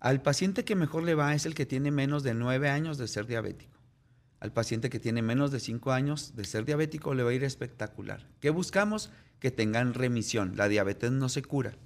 Al 0.00 0.23
paciente 0.23 0.64
que 0.64 0.75
mejor 0.75 1.05
le 1.05 1.14
va 1.14 1.35
es 1.35 1.47
el 1.47 1.55
que 1.55 1.67
tiene 1.67 1.91
menos 1.91 2.25
de 2.25 2.35
9 2.35 2.69
años 2.69 2.99
de 2.99 3.07
ser 3.07 3.26
diabético. 3.26 3.79
Al 4.41 4.52
paciente 4.52 4.91
que 4.91 4.99
tiene 4.99 5.23
menos 5.23 5.52
de 5.52 5.61
5 5.61 5.93
años 5.93 6.35
de 6.35 6.45
ser 6.45 6.64
diabético 6.64 7.14
le 7.14 7.23
va 7.23 7.31
a 7.31 7.35
ir 7.35 7.45
espectacular. 7.45 8.26
¿Qué 8.41 8.50
buscamos? 8.50 9.12
Que 9.38 9.52
tengan 9.52 9.95
remisión. 9.95 10.57
La 10.57 10.67
diabetes 10.67 11.12
no 11.12 11.29
se 11.29 11.43
cura, 11.43 11.76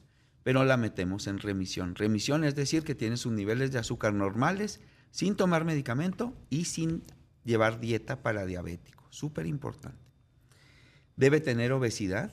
pero 0.43 0.65
la 0.65 0.79
metemos 0.79 1.27
en 1.27 1.39
remisión. 1.39 1.95
Remisión 1.95 2.45
es 2.45 2.55
decir 2.55 2.83
que 2.83 2.95
tiene 2.95 3.19
sus 3.19 3.33
niveles 3.33 3.73
de 3.73 3.79
azúcar 3.79 4.15
normales 4.15 4.81
sin 5.11 5.37
tomar 5.37 5.67
medicamento 5.67 6.35
y 6.49 6.65
sin 6.65 7.03
llevar 7.47 7.81
dieta 7.81 8.23
para 8.23 8.45
diabético. 8.45 9.07
Súper 9.09 9.47
importante. 9.47 10.05
Debe 11.17 11.41
tener 11.41 11.73
obesidad, 11.73 12.31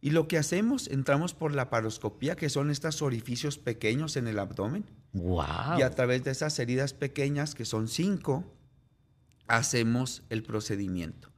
y 0.00 0.10
lo 0.10 0.28
que 0.28 0.36
hacemos, 0.36 0.88
entramos 0.88 1.32
por 1.32 1.54
la 1.54 1.70
paroscopía, 1.70 2.36
que 2.36 2.50
son 2.50 2.70
estos 2.70 3.00
orificios 3.00 3.56
pequeños 3.56 4.16
en 4.16 4.26
el 4.26 4.38
abdomen. 4.38 4.84
Wow. 5.12 5.78
Y 5.78 5.82
a 5.82 5.90
través 5.90 6.24
de 6.24 6.32
esas 6.32 6.58
heridas 6.58 6.92
pequeñas, 6.92 7.54
que 7.54 7.64
son 7.64 7.88
cinco, 7.88 8.44
hacemos 9.46 10.22
el 10.28 10.42
procedimiento. 10.42 11.30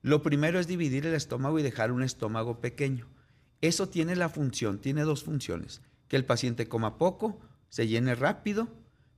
Lo 0.00 0.22
primero 0.22 0.58
es 0.58 0.66
dividir 0.66 1.04
el 1.04 1.14
estómago 1.14 1.58
y 1.58 1.62
dejar 1.62 1.92
un 1.92 2.02
estómago 2.02 2.60
pequeño. 2.60 3.06
Eso 3.60 3.88
tiene 3.88 4.16
la 4.16 4.28
función, 4.28 4.78
tiene 4.78 5.02
dos 5.02 5.24
funciones. 5.24 5.82
Que 6.08 6.16
el 6.16 6.24
paciente 6.24 6.68
coma 6.68 6.96
poco, 6.96 7.40
se 7.68 7.86
llene 7.86 8.14
rápido, 8.14 8.68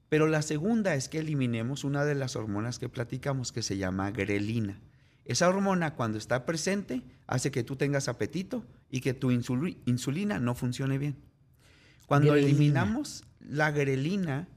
pero 0.08 0.26
la 0.26 0.42
segunda 0.42 0.94
es 0.94 1.08
que 1.08 1.18
eliminemos 1.18 1.84
una 1.84 2.04
de 2.04 2.14
las 2.14 2.36
hormonas 2.36 2.78
que 2.78 2.88
platicamos 2.88 3.52
que 3.52 3.62
se 3.62 3.76
llama 3.76 4.10
grelina. 4.10 4.80
Esa 5.24 5.48
hormona 5.48 5.94
cuando 5.94 6.16
está 6.16 6.46
presente 6.46 7.02
hace 7.26 7.50
que 7.50 7.62
tú 7.62 7.76
tengas 7.76 8.08
apetito 8.08 8.64
y 8.90 9.00
que 9.00 9.12
tu 9.12 9.30
insulina 9.30 10.38
no 10.38 10.54
funcione 10.54 10.96
bien. 10.96 11.16
Cuando 12.06 12.34
eliminamos 12.34 13.24
la 13.40 13.70
grelina, 13.70 14.48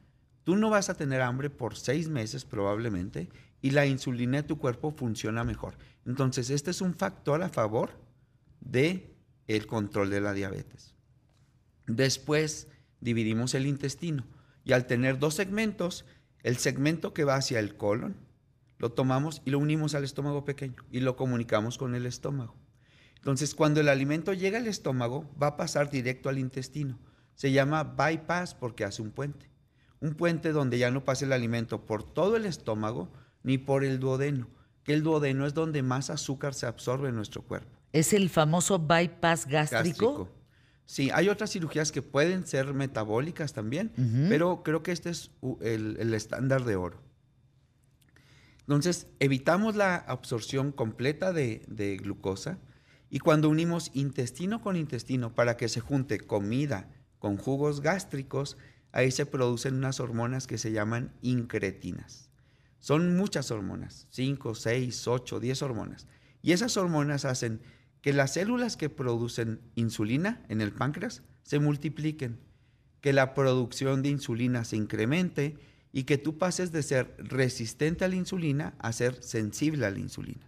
tú 0.46 0.56
no 0.56 0.70
vas 0.70 0.90
a 0.90 0.94
tener 0.94 1.22
hambre 1.22 1.50
por 1.50 1.76
seis 1.76 2.08
meses 2.08 2.46
probablemente 2.46 3.28
y 3.62 3.72
la 3.72 3.86
insulina 3.86 4.38
de 4.38 4.48
tu 4.48 4.58
cuerpo 4.58 4.92
funciona 4.92 5.44
mejor. 5.44 5.76
Entonces, 6.06 6.50
este 6.50 6.72
es 6.72 6.80
un 6.80 6.94
factor 6.94 7.44
a 7.44 7.50
favor 7.50 7.92
de 8.62 9.14
el 9.48 9.68
control 9.68 10.10
de 10.10 10.22
la 10.22 10.32
diabetes. 10.32 10.96
Después 11.88 12.70
dividimos 13.02 13.54
el 13.54 13.68
intestino 13.68 14.24
y 14.64 14.74
al 14.74 14.86
tener 14.86 15.20
dos 15.20 15.36
segmentos, 15.36 16.06
el 16.44 16.58
segmento 16.58 17.14
que 17.14 17.24
va 17.24 17.36
hacia 17.36 17.60
el 17.60 17.76
colon, 17.76 18.18
lo 18.78 18.92
tomamos 18.92 19.42
y 19.46 19.52
lo 19.52 19.60
unimos 19.60 19.94
al 19.94 20.04
estómago 20.04 20.44
pequeño 20.44 20.84
y 20.92 21.02
lo 21.02 21.16
comunicamos 21.16 21.78
con 21.78 21.94
el 21.94 22.06
estómago. 22.06 22.56
Entonces, 23.16 23.54
cuando 23.54 23.80
el 23.80 23.90
alimento 23.90 24.34
llega 24.34 24.58
al 24.58 24.66
estómago, 24.66 25.30
va 25.42 25.48
a 25.48 25.58
pasar 25.58 25.92
directo 25.92 26.30
al 26.30 26.40
intestino. 26.40 26.98
Se 27.36 27.52
llama 27.52 27.84
bypass 27.84 28.56
porque 28.56 28.84
hace 28.84 29.04
un 29.04 29.12
puente. 29.12 29.52
Un 30.00 30.16
puente 30.16 30.52
donde 30.52 30.80
ya 30.80 30.90
no 30.90 31.06
pasa 31.06 31.26
el 31.26 31.32
alimento 31.32 31.86
por 31.86 32.02
todo 32.02 32.36
el 32.36 32.48
estómago 32.48 33.12
ni 33.44 33.60
por 33.60 33.84
el 33.84 34.00
duodeno, 34.00 34.48
que 34.84 34.94
el 34.94 35.04
duodeno 35.04 35.46
es 35.46 35.54
donde 35.54 35.84
más 35.84 36.10
azúcar 36.10 36.56
se 36.56 36.66
absorbe 36.66 37.10
en 37.10 37.16
nuestro 37.16 37.44
cuerpo. 37.44 37.78
¿Es 37.94 38.14
el 38.14 38.30
famoso 38.30 38.80
bypass 38.80 39.46
gástrico? 39.46 40.30
Sí, 40.92 41.10
hay 41.14 41.30
otras 41.30 41.52
cirugías 41.52 41.90
que 41.94 42.02
pueden 42.02 42.46
ser 42.46 42.74
metabólicas 42.74 43.54
también, 43.54 43.94
pero 44.28 44.62
creo 44.62 44.84
que 44.84 44.92
este 44.92 45.10
es 45.10 45.32
el 45.62 46.14
estándar 46.14 46.66
de 46.66 46.76
oro. 46.76 47.02
Entonces, 48.64 49.08
evitamos 49.22 49.78
la 49.78 49.96
absorción 49.96 50.74
completa 50.74 51.32
de, 51.32 51.98
glucosa 52.02 52.60
y 53.10 53.20
cuando 53.20 53.48
unimos 53.48 53.90
intestino 53.94 54.62
con 54.62 54.76
intestino 54.76 55.34
para 55.34 55.56
que 55.56 55.70
se 55.70 55.80
junte 55.80 56.20
comida 56.20 56.90
con 57.20 57.38
jugos 57.38 57.80
gástricos, 57.80 58.58
ahí 58.92 59.12
se 59.12 59.26
producen 59.26 59.76
unas 59.76 60.02
hormonas 60.02 60.46
que 60.46 60.58
se 60.58 60.74
llaman 60.74 61.14
incretinas. 61.22 62.30
Son 62.80 63.16
muchas 63.16 63.50
hormonas, 63.50 64.08
5, 64.10 64.56
6, 64.56 65.08
8, 65.08 65.40
10 65.40 65.62
hormonas. 65.62 66.08
Y 66.42 66.52
esas 66.52 66.76
hormonas 66.76 67.24
hacen 67.24 67.62
que 68.02 68.14
las 68.14 68.34
células 68.34 68.78
que 68.78 68.90
producen 68.90 69.62
insulina 69.76 70.44
en 70.50 70.62
el 70.62 70.72
páncreas 70.72 71.24
se 71.44 71.60
multipliquen, 71.60 72.40
que 73.00 73.14
la 73.14 73.34
producción 73.34 74.02
de 74.02 74.10
insulina 74.10 74.64
se 74.64 74.76
incremente 74.76 75.58
y 75.92 76.04
que 76.04 76.18
tú 76.18 76.38
pases 76.38 76.72
de 76.72 76.84
ser 76.84 77.16
resistente 77.18 78.06
a 78.06 78.08
la 78.08 78.16
insulina 78.16 78.76
a 78.80 78.92
ser 78.92 79.22
sensible 79.24 79.86
a 79.86 79.92
la 79.92 80.00
insulina. 80.00 80.46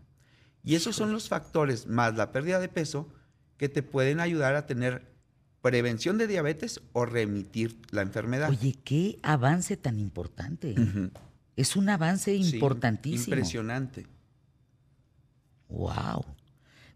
Y 0.64 0.76
esos 0.76 0.96
son 0.96 1.12
los 1.12 1.28
factores, 1.28 1.88
más 1.88 2.16
la 2.16 2.32
pérdida 2.32 2.60
de 2.60 2.70
peso, 2.70 3.10
que 3.58 3.70
te 3.70 3.84
pueden 3.84 4.20
ayudar 4.20 4.56
a 4.56 4.66
tener 4.66 5.14
prevención 5.62 6.18
de 6.18 6.28
diabetes 6.28 6.82
o 6.94 7.06
remitir 7.06 7.80
la 7.92 8.02
enfermedad. 8.02 8.50
Oye, 8.50 8.74
qué 8.84 9.20
avance 9.24 9.78
tan 9.78 10.00
importante. 10.00 10.76
Es 11.56 11.76
un 11.76 11.90
avance 11.90 12.34
importantísimo. 12.34 13.36
Impresionante. 13.36 14.08
Wow. 15.70 16.26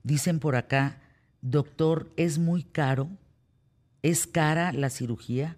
Dicen 0.08 0.40
por 0.40 0.56
acá, 0.56 1.02
doctor, 1.42 2.10
es 2.16 2.40
muy 2.40 2.64
caro, 2.64 3.10
es 4.04 4.26
cara 4.26 4.72
la 4.72 4.90
cirugía 4.90 5.58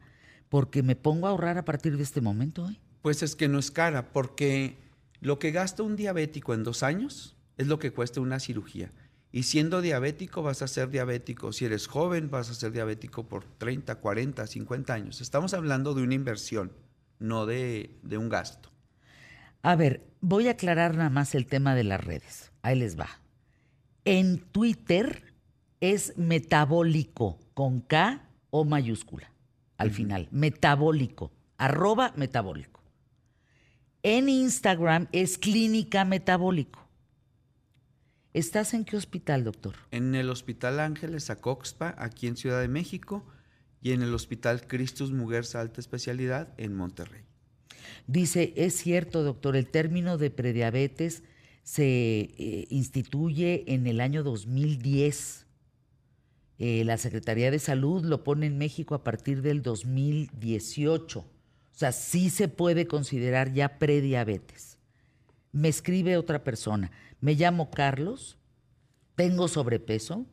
porque 0.50 0.82
me 0.82 0.96
pongo 0.96 1.28
a 1.28 1.30
ahorrar 1.30 1.60
a 1.60 1.66
partir 1.66 1.98
de 1.98 2.02
este 2.02 2.20
momento. 2.20 2.68
¿eh? 2.68 2.76
Pues 3.04 3.22
es 3.22 3.36
que 3.36 3.48
no 3.48 3.60
es 3.60 3.70
cara, 3.70 4.12
porque 4.12 4.76
lo 5.22 5.38
que 5.38 5.52
gasta 5.52 5.84
un 5.84 5.96
diabético 5.96 6.56
en 6.56 6.64
dos 6.64 6.82
años 6.82 7.36
es 7.58 7.68
lo 7.68 7.78
que 7.78 7.92
cuesta 7.92 8.22
una 8.22 8.40
cirugía. 8.40 8.92
Y 9.32 9.44
siendo 9.44 9.82
diabético 9.82 10.42
vas 10.42 10.64
a 10.64 10.68
ser 10.68 10.90
diabético. 10.90 11.54
Si 11.54 11.66
eres 11.66 11.86
joven 11.86 12.32
vas 12.32 12.50
a 12.50 12.56
ser 12.56 12.72
diabético 12.72 13.28
por 13.28 13.44
30, 13.60 13.94
40, 13.98 14.48
50 14.48 14.92
años. 14.92 15.22
Estamos 15.22 15.54
hablando 15.54 15.94
de 15.94 16.02
una 16.02 16.16
inversión, 16.16 16.72
no 17.20 17.46
de, 17.46 18.00
de 18.02 18.18
un 18.18 18.30
gasto. 18.30 18.72
A 19.62 19.76
ver, 19.76 20.08
voy 20.22 20.48
a 20.48 20.54
aclarar 20.54 20.96
nada 20.96 21.12
más 21.12 21.36
el 21.36 21.46
tema 21.46 21.76
de 21.76 21.84
las 21.84 22.04
redes. 22.04 22.52
Ahí 22.64 22.80
les 22.80 23.00
va. 23.00 23.10
En 24.12 24.40
Twitter 24.40 25.22
es 25.82 26.18
metabólico 26.18 27.38
con 27.54 27.80
K 27.80 28.28
o 28.50 28.66
mayúscula 28.66 29.32
al 29.78 29.92
final, 29.92 30.28
metabólico, 30.32 31.32
arroba 31.60 32.14
metabólico. 32.16 32.82
En 34.02 34.28
Instagram 34.28 35.10
es 35.12 35.38
clínica 35.38 36.06
metabólico. 36.06 36.90
¿Estás 38.34 38.74
en 38.74 38.84
qué 38.84 38.98
hospital, 38.98 39.44
doctor? 39.44 39.76
En 39.92 40.16
el 40.16 40.32
Hospital 40.32 40.80
Ángeles 40.80 41.30
Acoxpa, 41.30 41.94
aquí 42.00 42.26
en 42.26 42.36
Ciudad 42.36 42.62
de 42.62 42.68
México, 42.68 43.28
y 43.80 43.92
en 43.92 44.02
el 44.02 44.12
Hospital 44.16 44.66
Cristus 44.66 45.12
Muguerza 45.12 45.62
Alta 45.62 45.82
Especialidad 45.82 46.56
en 46.58 46.74
Monterrey. 46.74 47.22
Dice, 48.08 48.54
es 48.56 48.74
cierto, 48.74 49.22
doctor, 49.22 49.56
el 49.56 49.68
término 49.68 50.18
de 50.18 50.32
prediabetes 50.32 51.22
se 51.64 51.84
eh, 51.84 52.68
instituye 52.70 53.66
en 53.68 53.88
el 53.88 54.02
año 54.02 54.24
2010 54.24 55.48
eh, 56.60 56.84
la 56.84 56.98
Secretaría 56.98 57.52
de 57.52 57.60
Salud 57.60 58.04
lo 58.04 58.26
pone 58.26 58.46
en 58.46 58.58
México 58.58 58.94
a 58.94 59.04
partir 59.04 59.42
del 59.42 59.62
2018. 59.62 61.20
O 61.20 61.26
sea, 61.72 61.94
sí 61.94 62.30
se 62.30 62.50
puede 62.50 62.86
considerar 62.86 63.54
ya 63.54 63.80
prediabetes. 63.80 64.78
Me 65.54 65.70
escribe 65.70 66.18
otra 66.18 66.44
persona. 66.44 66.92
Me 67.22 67.36
llamo 67.36 67.72
Carlos, 67.72 68.38
tengo 69.16 69.48
sobrepeso. 69.48 70.26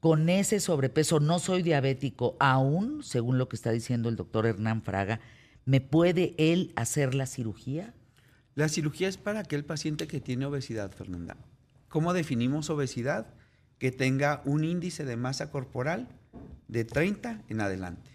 Con 0.00 0.30
ese 0.30 0.60
sobrepeso 0.60 1.20
no 1.20 1.38
soy 1.38 1.62
diabético 1.62 2.38
aún, 2.40 3.02
según 3.02 3.36
lo 3.36 3.50
que 3.50 3.56
está 3.56 3.70
diciendo 3.72 4.08
el 4.08 4.16
doctor 4.16 4.46
Hernán 4.46 4.82
Fraga. 4.82 5.20
¿Me 5.66 5.82
puede 5.82 6.34
él 6.38 6.72
hacer 6.74 7.14
la 7.14 7.26
cirugía? 7.26 7.92
La 8.60 8.68
cirugía 8.68 9.08
es 9.08 9.16
para 9.16 9.40
aquel 9.40 9.64
paciente 9.64 10.06
que 10.06 10.20
tiene 10.20 10.44
obesidad, 10.44 10.92
Fernanda. 10.92 11.34
¿Cómo 11.88 12.12
definimos 12.12 12.68
obesidad? 12.68 13.26
que 13.78 13.90
tenga 13.90 14.42
un 14.44 14.64
índice 14.64 15.06
de 15.06 15.16
masa 15.16 15.50
corporal 15.50 16.06
de 16.68 16.84
30 16.84 17.40
en 17.48 17.62
adelante. 17.62 18.10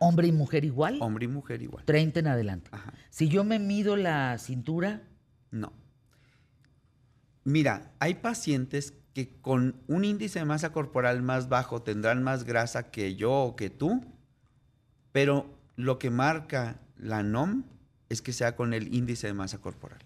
¿Hombre 0.00 0.26
y 0.26 0.32
mujer 0.32 0.64
igual? 0.64 0.98
Hombre 1.00 1.26
y 1.26 1.28
mujer 1.28 1.62
igual. 1.62 1.84
30 1.84 2.18
en 2.18 2.26
adelante. 2.26 2.70
Si 3.10 3.28
yo 3.28 3.44
me 3.44 3.60
mido 3.60 3.94
la 3.94 4.36
cintura. 4.38 5.04
No. 5.52 5.72
Mira, 7.44 7.92
hay 8.00 8.14
pacientes 8.14 8.94
que 9.14 9.28
con 9.40 9.76
un 9.86 10.04
índice 10.04 10.40
de 10.40 10.46
masa 10.46 10.72
corporal 10.72 11.22
más 11.22 11.48
bajo 11.48 11.80
tendrán 11.80 12.24
más 12.24 12.42
grasa 12.42 12.90
que 12.90 13.14
yo 13.14 13.32
o 13.32 13.54
que 13.54 13.70
tú, 13.70 14.04
pero 15.12 15.56
lo 15.76 16.00
que 16.00 16.10
marca 16.10 16.80
la 16.96 17.22
NOM 17.22 17.62
es 18.08 18.22
que 18.22 18.32
sea 18.32 18.56
con 18.56 18.74
el 18.74 18.94
índice 18.94 19.26
de 19.26 19.34
masa 19.34 19.58
corporal. 19.58 20.00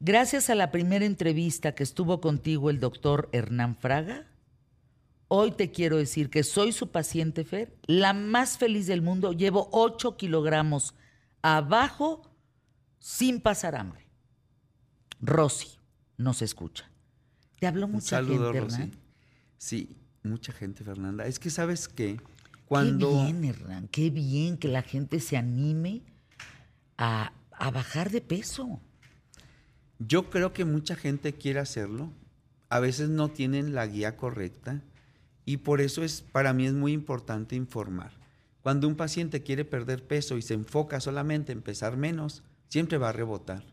Gracias 0.00 0.48
a 0.48 0.54
la 0.54 0.70
primera 0.70 1.04
entrevista 1.04 1.74
que 1.74 1.82
estuvo 1.82 2.20
contigo 2.20 2.70
el 2.70 2.80
doctor 2.80 3.28
Hernán 3.32 3.76
Fraga, 3.76 4.26
hoy 5.28 5.52
te 5.52 5.70
quiero 5.70 5.98
decir 5.98 6.30
que 6.30 6.42
soy 6.42 6.72
su 6.72 6.90
paciente 6.90 7.44
Fer, 7.44 7.76
la 7.86 8.14
más 8.14 8.56
feliz 8.56 8.86
del 8.86 9.02
mundo. 9.02 9.32
Llevo 9.32 9.68
8 9.72 10.16
kilogramos 10.16 10.94
abajo 11.42 12.22
sin 12.98 13.40
pasar 13.40 13.76
hambre. 13.76 14.06
Rosy 15.20 15.68
nos 16.16 16.40
escucha. 16.40 16.90
Te 17.58 17.66
habló 17.66 17.86
mucha 17.86 18.24
gente, 18.24 18.56
Hernán. 18.56 18.92
Sí, 19.58 19.98
mucha 20.22 20.52
gente, 20.52 20.82
Fernanda. 20.82 21.26
Es 21.26 21.38
que 21.38 21.50
sabes 21.50 21.88
que 21.88 22.18
cuando. 22.64 23.10
Qué 23.10 23.32
bien, 23.32 23.44
Hernán, 23.44 23.88
qué 23.88 24.10
bien 24.10 24.56
que 24.56 24.68
la 24.68 24.82
gente 24.82 25.20
se 25.20 25.36
anime 25.36 26.02
a, 27.00 27.32
bajar 27.72 28.10
de 28.10 28.20
peso. 28.20 28.80
Yo 29.98 30.30
creo 30.30 30.52
que 30.52 30.64
mucha 30.64 30.96
gente 30.96 31.34
quiere 31.34 31.58
hacerlo, 31.58 32.12
a 32.68 32.78
veces 32.78 33.08
no 33.08 33.28
tienen 33.28 33.74
la 33.74 33.86
guía 33.86 34.16
correcta 34.16 34.82
y 35.44 35.58
por 35.58 35.80
eso 35.80 36.04
es 36.04 36.20
para 36.20 36.52
mí 36.52 36.66
es 36.66 36.74
muy 36.74 36.92
importante 36.92 37.56
informar. 37.56 38.12
Cuando 38.62 38.86
un 38.86 38.96
paciente 38.96 39.42
quiere 39.42 39.64
perder 39.64 40.06
peso 40.06 40.36
y 40.36 40.42
se 40.42 40.54
enfoca 40.54 41.00
solamente 41.00 41.52
en 41.52 41.62
pesar 41.62 41.96
menos, 41.96 42.42
siempre 42.68 42.98
va 42.98 43.08
a 43.08 43.12
rebotar. 43.12 43.64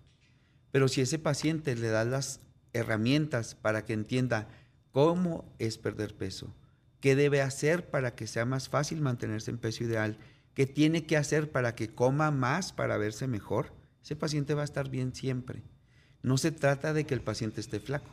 Pero 0.72 0.88
si 0.88 1.02
ese 1.02 1.20
paciente 1.20 1.76
le 1.76 1.90
da 1.90 2.06
las 2.06 2.40
herramientas 2.72 3.56
para 3.56 3.86
que 3.86 3.94
entienda 3.94 4.48
cómo 4.92 5.54
es 5.60 5.78
perder 5.78 6.16
peso, 6.16 6.54
qué 7.02 7.16
debe 7.16 7.42
hacer 7.42 7.90
para 7.90 8.16
que 8.16 8.28
sea 8.28 8.46
más 8.46 8.70
fácil 8.70 9.02
mantenerse 9.02 9.52
en 9.52 9.58
peso 9.58 9.84
ideal, 9.84 10.18
qué 10.58 10.66
tiene 10.66 11.06
que 11.06 11.18
hacer 11.18 11.52
para 11.52 11.76
que 11.76 11.94
coma 11.94 12.32
más 12.32 12.74
para 12.74 12.98
verse 12.98 13.28
mejor, 13.28 13.76
ese 14.02 14.16
paciente 14.16 14.56
va 14.56 14.64
a 14.64 14.66
estar 14.66 14.90
bien 14.90 15.14
siempre. 15.14 15.62
No 16.24 16.40
se 16.40 16.52
trata 16.52 16.94
de 16.94 17.06
que 17.06 17.14
el 17.14 17.22
paciente 17.22 17.62
esté 17.62 17.80
flaco. 17.80 18.10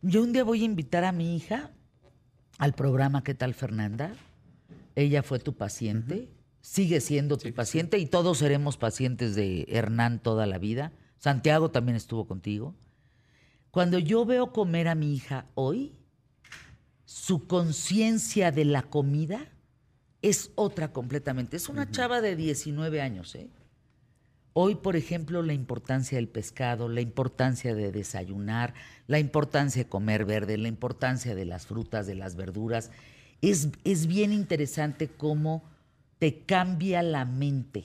Yo 0.00 0.22
un 0.22 0.32
día 0.32 0.44
voy 0.44 0.62
a 0.62 0.66
invitar 0.66 1.02
a 1.02 1.10
mi 1.10 1.34
hija 1.34 1.72
al 2.58 2.72
programa 2.72 3.24
¿Qué 3.24 3.34
tal 3.34 3.54
Fernanda? 3.54 4.14
Ella 4.94 5.24
fue 5.24 5.40
tu 5.40 5.56
paciente, 5.56 6.28
sigue 6.60 7.00
siendo 7.00 7.36
tu 7.36 7.52
paciente 7.52 7.98
y 7.98 8.06
todos 8.06 8.38
seremos 8.38 8.76
pacientes 8.76 9.34
de 9.34 9.66
Hernán 9.70 10.22
toda 10.22 10.46
la 10.46 10.58
vida. 10.58 10.92
Santiago 11.18 11.72
también 11.72 11.96
estuvo 11.96 12.28
contigo. 12.28 12.76
Cuando 13.72 13.98
yo 13.98 14.24
veo 14.24 14.52
comer 14.52 14.86
a 14.86 14.94
mi 14.94 15.16
hija 15.16 15.46
hoy, 15.56 15.96
su 17.06 17.48
conciencia 17.48 18.52
de 18.52 18.66
la 18.66 18.84
comida 18.84 19.48
es 20.22 20.50
otra 20.54 20.92
completamente. 20.92 21.56
Es 21.56 21.68
una 21.68 21.90
chava 21.90 22.20
de 22.20 22.36
19 22.36 23.00
años. 23.00 23.34
¿eh? 23.34 23.48
Hoy, 24.52 24.74
por 24.74 24.96
ejemplo, 24.96 25.42
la 25.42 25.52
importancia 25.52 26.16
del 26.16 26.28
pescado, 26.28 26.88
la 26.88 27.00
importancia 27.00 27.74
de 27.74 27.92
desayunar, 27.92 28.74
la 29.06 29.18
importancia 29.18 29.84
de 29.84 29.88
comer 29.88 30.24
verde, 30.24 30.58
la 30.58 30.68
importancia 30.68 31.34
de 31.34 31.44
las 31.44 31.66
frutas, 31.66 32.06
de 32.06 32.14
las 32.14 32.36
verduras. 32.36 32.90
Es, 33.40 33.68
es 33.84 34.06
bien 34.06 34.32
interesante 34.32 35.08
cómo 35.08 35.62
te 36.18 36.40
cambia 36.40 37.02
la 37.02 37.24
mente, 37.24 37.84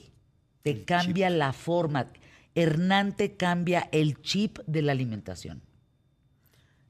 te 0.62 0.84
cambia 0.84 1.30
la 1.30 1.52
forma. 1.52 2.10
Hernán 2.56 3.16
te 3.16 3.36
cambia 3.36 3.88
el 3.92 4.20
chip 4.22 4.58
de 4.66 4.82
la 4.82 4.92
alimentación. 4.92 5.62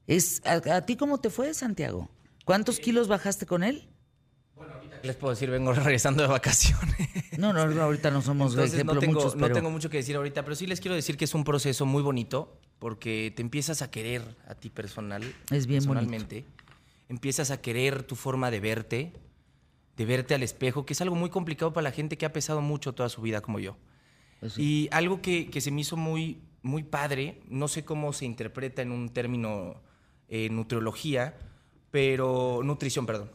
Es, 0.07 0.41
¿a, 0.45 0.81
ti 0.85 0.95
cómo 0.95 1.19
te 1.19 1.29
fue, 1.29 1.53
Santiago? 1.53 2.09
¿Cuántos 2.45 2.79
kilos 2.79 3.07
bajaste 3.07 3.45
con 3.45 3.63
él? 3.63 3.87
Bueno, 4.55 4.73
ahorita 4.73 4.99
les 5.03 5.15
puedo 5.15 5.33
decir, 5.33 5.49
vengo 5.49 5.73
regresando 5.73 6.23
de 6.23 6.29
vacaciones. 6.29 6.95
No, 7.37 7.51
no, 7.53 7.61
ahorita 7.61 8.11
no 8.11 8.21
somos 8.21 8.53
Entonces, 8.53 8.85
no 8.85 8.97
tengo, 8.97 9.35
no 9.35 9.51
tengo 9.51 9.69
mucho 9.69 9.89
que 9.89 9.97
decir 9.97 10.15
ahorita, 10.15 10.43
pero 10.43 10.55
sí 10.55 10.65
les 10.67 10.79
quiero 10.79 10.95
decir 10.95 11.17
que 11.17 11.25
es 11.25 11.33
un 11.33 11.43
proceso 11.43 11.85
muy 11.85 12.01
bonito 12.01 12.59
porque 12.79 13.33
te 13.35 13.41
empiezas 13.41 13.81
a 13.81 13.91
querer 13.91 14.21
a 14.47 14.55
ti 14.55 14.69
personal. 14.69 15.23
Es 15.51 15.67
bien 15.67 15.79
personalmente. 15.79 16.45
Empiezas 17.09 17.51
a 17.51 17.61
querer 17.61 18.03
tu 18.03 18.15
forma 18.15 18.49
de 18.49 18.59
verte, 18.59 19.13
de 19.95 20.05
verte 20.05 20.33
al 20.33 20.43
espejo, 20.43 20.85
que 20.85 20.93
es 20.93 21.01
algo 21.01 21.15
muy 21.15 21.29
complicado 21.29 21.73
para 21.73 21.83
la 21.83 21.91
gente 21.91 22.17
que 22.17 22.25
ha 22.25 22.33
pesado 22.33 22.61
mucho 22.61 22.93
toda 22.93 23.09
su 23.09 23.21
vida 23.21 23.41
como 23.41 23.59
yo. 23.59 23.77
Pues 24.39 24.57
y 24.57 24.89
algo 24.91 25.21
que, 25.21 25.49
que, 25.49 25.61
se 25.61 25.71
me 25.71 25.81
hizo 25.81 25.97
muy, 25.97 26.41
muy 26.61 26.83
padre, 26.83 27.41
no 27.47 27.67
sé 27.67 27.85
cómo 27.85 28.11
se 28.11 28.25
interpreta 28.25 28.81
en 28.81 28.91
un 28.91 29.09
término 29.09 29.81
eh, 30.27 30.49
nutriología, 30.49 31.37
pero 31.91 32.61
nutrición, 32.63 33.05
perdón. 33.05 33.31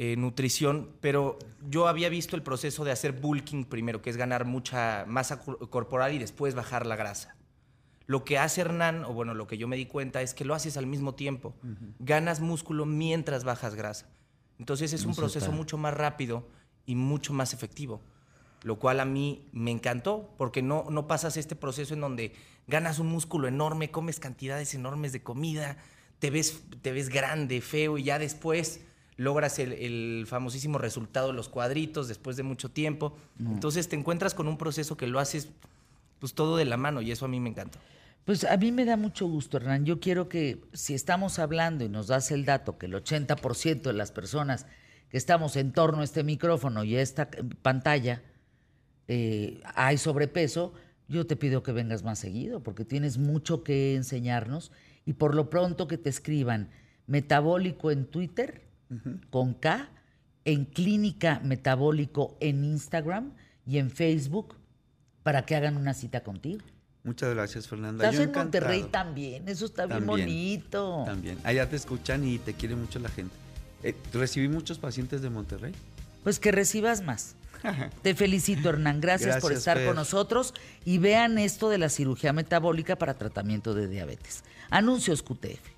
Eh, 0.00 0.14
nutrición, 0.16 0.92
pero 1.00 1.40
yo 1.68 1.88
había 1.88 2.08
visto 2.08 2.36
el 2.36 2.44
proceso 2.44 2.84
de 2.84 2.92
hacer 2.92 3.10
bulking 3.10 3.64
primero, 3.64 4.00
que 4.00 4.10
es 4.10 4.16
ganar 4.16 4.44
mucha 4.44 5.04
masa 5.08 5.40
corporal 5.40 6.14
y 6.14 6.18
después 6.18 6.54
bajar 6.54 6.86
la 6.86 6.94
grasa. 6.94 7.34
Lo 8.06 8.22
que 8.24 8.38
hace 8.38 8.60
Hernán, 8.60 9.04
o 9.04 9.12
bueno, 9.12 9.34
lo 9.34 9.48
que 9.48 9.58
yo 9.58 9.66
me 9.66 9.76
di 9.76 9.86
cuenta 9.86 10.22
es 10.22 10.34
que 10.34 10.44
lo 10.44 10.54
haces 10.54 10.76
al 10.76 10.86
mismo 10.86 11.16
tiempo. 11.16 11.56
Ganas 11.98 12.38
músculo 12.38 12.86
mientras 12.86 13.42
bajas 13.42 13.74
grasa. 13.74 14.08
Entonces 14.60 14.92
es 14.92 15.04
un 15.04 15.16
proceso 15.16 15.50
mucho 15.50 15.78
más 15.78 15.94
rápido 15.94 16.48
y 16.86 16.94
mucho 16.94 17.32
más 17.32 17.52
efectivo. 17.52 18.00
Lo 18.62 18.78
cual 18.78 19.00
a 19.00 19.04
mí 19.04 19.48
me 19.50 19.72
encantó, 19.72 20.32
porque 20.38 20.62
no, 20.62 20.86
no 20.90 21.08
pasas 21.08 21.36
este 21.36 21.56
proceso 21.56 21.94
en 21.94 22.02
donde 22.02 22.36
ganas 22.68 23.00
un 23.00 23.08
músculo 23.08 23.48
enorme, 23.48 23.90
comes 23.90 24.20
cantidades 24.20 24.74
enormes 24.74 25.10
de 25.10 25.24
comida, 25.24 25.76
te 26.20 26.30
ves, 26.30 26.62
te 26.82 26.92
ves 26.92 27.08
grande, 27.08 27.60
feo, 27.60 27.98
y 27.98 28.04
ya 28.04 28.20
después 28.20 28.80
logras 29.18 29.58
el, 29.58 30.24
famosísimo 30.26 30.78
resultado 30.78 31.26
de 31.26 31.32
los 31.34 31.48
cuadritos 31.48 32.08
después 32.08 32.36
de 32.36 32.44
mucho 32.44 32.70
tiempo. 32.70 33.18
Entonces 33.40 33.88
te 33.88 33.96
encuentras 33.96 34.32
con 34.32 34.46
un 34.46 34.56
proceso 34.56 34.96
que 34.96 35.08
lo 35.08 35.18
haces 35.18 35.50
pues 36.20 36.34
todo 36.34 36.56
de 36.56 36.64
la 36.64 36.76
mano 36.76 37.02
y 37.02 37.10
eso 37.10 37.26
a 37.26 37.28
mí 37.28 37.40
me 37.40 37.50
encanta. 37.50 37.80
Pues 38.24 38.44
a 38.44 38.56
mí 38.56 38.70
me 38.70 38.84
da 38.84 38.96
mucho 38.96 39.26
gusto, 39.26 39.56
Hernán. 39.56 39.84
Yo 39.84 39.98
quiero 39.98 40.28
que 40.28 40.62
si 40.72 40.94
estamos 40.94 41.40
hablando 41.40 41.84
y 41.84 41.88
nos 41.88 42.06
das 42.06 42.30
el 42.30 42.44
dato 42.44 42.78
que 42.78 42.86
el 42.86 42.94
80% 42.94 43.82
de 43.82 43.92
las 43.92 44.12
personas 44.12 44.66
que 45.08 45.18
estamos 45.18 45.56
en 45.56 45.72
torno 45.72 46.02
a 46.02 46.04
este 46.04 46.22
micrófono 46.22 46.84
y 46.84 46.94
a 46.94 47.02
esta 47.02 47.28
pantalla 47.62 48.22
eh, 49.08 49.60
hay 49.74 49.98
sobrepeso, 49.98 50.74
yo 51.08 51.26
te 51.26 51.34
pido 51.34 51.64
que 51.64 51.72
vengas 51.72 52.04
más 52.04 52.20
seguido 52.20 52.62
porque 52.62 52.84
tienes 52.84 53.18
mucho 53.18 53.64
que 53.64 53.96
enseñarnos 53.96 54.70
y 55.06 55.14
por 55.14 55.34
lo 55.34 55.50
pronto 55.50 55.88
que 55.88 55.98
te 55.98 56.08
escriban 56.10 56.68
metabólico 57.06 57.90
en 57.90 58.04
Twitter 58.04 58.67
con 59.30 59.54
K, 59.54 59.88
en 60.44 60.64
clínica 60.64 61.40
metabólico 61.44 62.36
en 62.40 62.64
Instagram 62.64 63.32
y 63.66 63.78
en 63.78 63.90
Facebook 63.90 64.54
para 65.22 65.44
que 65.44 65.56
hagan 65.56 65.76
una 65.76 65.94
cita 65.94 66.22
contigo. 66.22 66.64
Muchas 67.04 67.34
gracias, 67.34 67.68
Fernanda. 67.68 68.08
Estás 68.08 68.24
en 68.24 68.32
Monterrey 68.32 68.84
también, 68.90 69.48
eso 69.48 69.66
está 69.66 69.86
bien 69.86 70.06
bonito. 70.06 71.04
También, 71.06 71.38
allá 71.44 71.68
te 71.68 71.76
escuchan 71.76 72.24
y 72.24 72.38
te 72.38 72.54
quiere 72.54 72.76
mucho 72.76 72.98
la 72.98 73.08
gente. 73.08 73.34
Eh, 73.82 73.94
¿Recibí 74.12 74.48
muchos 74.48 74.78
pacientes 74.78 75.22
de 75.22 75.30
Monterrey? 75.30 75.72
Pues 76.24 76.40
que 76.40 76.50
recibas 76.50 77.02
más. 77.02 77.36
Te 78.02 78.14
felicito, 78.14 78.68
Hernán. 78.68 79.00
Gracias, 79.00 79.40
por 79.40 79.52
estar 79.52 79.84
con 79.84 79.96
nosotros 79.96 80.54
y 80.84 80.98
vean 80.98 81.38
esto 81.38 81.68
de 81.68 81.78
la 81.78 81.88
cirugía 81.88 82.32
metabólica 82.32 82.96
para 82.96 83.14
tratamiento 83.14 83.74
de 83.74 83.88
diabetes. 83.88 84.44
Anuncios 84.70 85.22
QTF. 85.22 85.77